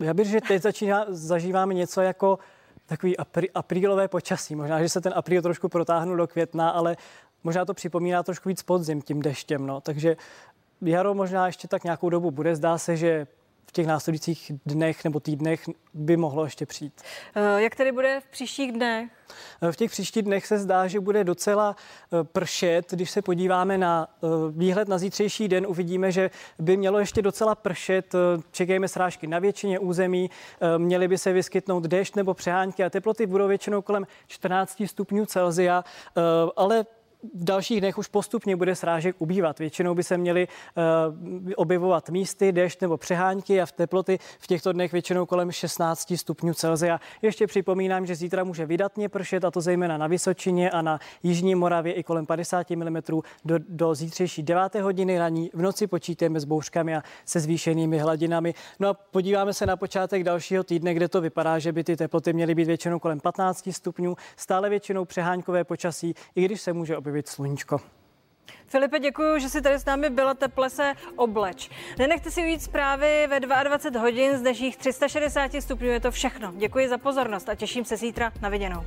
Já 0.00 0.14
bych, 0.14 0.26
že 0.26 0.40
teď 0.40 0.62
začíná, 0.62 1.06
zažíváme 1.08 1.74
něco 1.74 2.00
jako 2.00 2.38
takový 2.86 3.16
aprí, 3.16 3.50
aprílové 3.50 4.08
počasí. 4.08 4.54
Možná, 4.54 4.82
že 4.82 4.88
se 4.88 5.00
ten 5.00 5.12
apríl 5.16 5.42
trošku 5.42 5.68
protáhnu 5.68 6.16
do 6.16 6.26
května, 6.26 6.70
ale 6.70 6.96
možná 7.44 7.64
to 7.64 7.74
připomíná 7.74 8.22
trošku 8.22 8.48
víc 8.48 8.62
podzim 8.62 9.02
tím 9.02 9.22
deštěm. 9.22 9.66
No. 9.66 9.80
Takže 9.80 10.16
jaro 10.82 11.14
možná 11.14 11.46
ještě 11.46 11.68
tak 11.68 11.84
nějakou 11.84 12.10
dobu 12.10 12.30
bude. 12.30 12.56
Zdá 12.56 12.78
se, 12.78 12.96
že 12.96 13.26
těch 13.74 13.86
následujících 13.86 14.52
dnech 14.66 15.04
nebo 15.04 15.20
týdnech 15.20 15.64
by 15.94 16.16
mohlo 16.16 16.44
ještě 16.44 16.66
přijít. 16.66 17.02
Jak 17.56 17.74
tedy 17.74 17.92
bude 17.92 18.20
v 18.20 18.30
příštích 18.30 18.72
dnech? 18.72 19.10
V 19.70 19.76
těch 19.76 19.90
příštích 19.90 20.22
dnech 20.22 20.46
se 20.46 20.58
zdá, 20.58 20.86
že 20.86 21.00
bude 21.00 21.24
docela 21.24 21.76
pršet. 22.22 22.90
Když 22.90 23.10
se 23.10 23.22
podíváme 23.22 23.78
na 23.78 24.08
výhled 24.50 24.88
na 24.88 24.98
zítřejší 24.98 25.48
den, 25.48 25.66
uvidíme, 25.66 26.12
že 26.12 26.30
by 26.58 26.76
mělo 26.76 26.98
ještě 26.98 27.22
docela 27.22 27.54
pršet. 27.54 28.14
Čekejme 28.50 28.88
srážky 28.88 29.26
na 29.26 29.38
většině 29.38 29.78
území. 29.78 30.30
Měly 30.78 31.08
by 31.08 31.18
se 31.18 31.32
vyskytnout 31.32 31.84
déšť 31.84 32.16
nebo 32.16 32.34
přehánky 32.34 32.84
a 32.84 32.90
teploty 32.90 33.26
budou 33.26 33.48
většinou 33.48 33.82
kolem 33.82 34.06
14 34.26 34.82
stupňů 34.86 35.26
Celzia, 35.26 35.84
ale 36.56 36.86
v 37.34 37.44
dalších 37.44 37.80
dnech 37.80 37.98
už 37.98 38.08
postupně 38.08 38.56
bude 38.56 38.76
srážek 38.76 39.16
ubývat. 39.18 39.58
Většinou 39.58 39.94
by 39.94 40.02
se 40.02 40.18
měly 40.18 40.48
uh, 40.48 41.52
objevovat 41.56 42.10
místy, 42.10 42.52
déšť 42.52 42.80
nebo 42.80 42.96
přehánky 42.96 43.60
a 43.60 43.66
v 43.66 43.72
teploty 43.72 44.18
v 44.38 44.46
těchto 44.46 44.72
dnech 44.72 44.92
většinou 44.92 45.26
kolem 45.26 45.52
16 45.52 46.12
stupňů 46.16 46.54
Celsia. 46.54 47.00
Ještě 47.22 47.46
připomínám, 47.46 48.06
že 48.06 48.14
zítra 48.14 48.44
může 48.44 48.66
vydatně 48.66 49.08
pršet, 49.08 49.44
a 49.44 49.50
to 49.50 49.60
zejména 49.60 49.98
na 49.98 50.06
Vysočině 50.06 50.70
a 50.70 50.82
na 50.82 50.98
Jižní 51.22 51.54
Moravě 51.54 51.92
i 51.92 52.02
kolem 52.02 52.26
50 52.26 52.70
mm 52.70 52.96
do, 53.44 53.58
do 53.68 53.94
zítřejší 53.94 54.42
9. 54.42 54.74
hodiny 54.74 55.18
raní. 55.18 55.50
V 55.54 55.62
noci 55.62 55.86
počítáme 55.86 56.40
s 56.40 56.44
bouřkami 56.44 56.96
a 56.96 57.02
se 57.24 57.40
zvýšenými 57.40 57.98
hladinami. 57.98 58.54
No 58.80 58.88
a 58.88 58.94
podíváme 58.94 59.54
se 59.54 59.66
na 59.66 59.76
počátek 59.76 60.24
dalšího 60.24 60.64
týdne, 60.64 60.94
kde 60.94 61.08
to 61.08 61.20
vypadá, 61.20 61.58
že 61.58 61.72
by 61.72 61.84
ty 61.84 61.96
teploty 61.96 62.32
měly 62.32 62.54
být 62.54 62.66
většinou 62.66 62.98
kolem 62.98 63.20
15 63.20 63.68
stupňů, 63.72 64.16
stále 64.36 64.70
většinou 64.70 65.04
přehánkové 65.04 65.64
počasí, 65.64 66.14
i 66.34 66.44
když 66.44 66.60
se 66.60 66.72
může 66.72 66.96
objevit 66.96 67.13
objevit 67.14 67.28
sluníčko. 67.28 67.80
Filipe, 68.66 68.98
děkuji, 68.98 69.38
že 69.38 69.48
jsi 69.48 69.62
tady 69.62 69.78
s 69.78 69.84
námi 69.84 70.10
byla, 70.10 70.34
teple 70.34 70.70
se 70.70 70.92
obleč. 71.16 71.70
Nenechte 71.98 72.30
si 72.30 72.40
ujít 72.40 72.62
zprávy 72.62 73.26
ve 73.30 73.40
22 73.40 74.00
hodin 74.00 74.38
z 74.38 74.40
dnešních 74.40 74.76
360 74.76 75.50
stupňů, 75.60 75.86
je 75.86 76.00
to 76.00 76.10
všechno. 76.10 76.52
Děkuji 76.56 76.88
za 76.88 76.98
pozornost 76.98 77.48
a 77.48 77.54
těším 77.54 77.84
se 77.84 77.96
zítra 77.96 78.32
na 78.40 78.48
viděnou. 78.48 78.84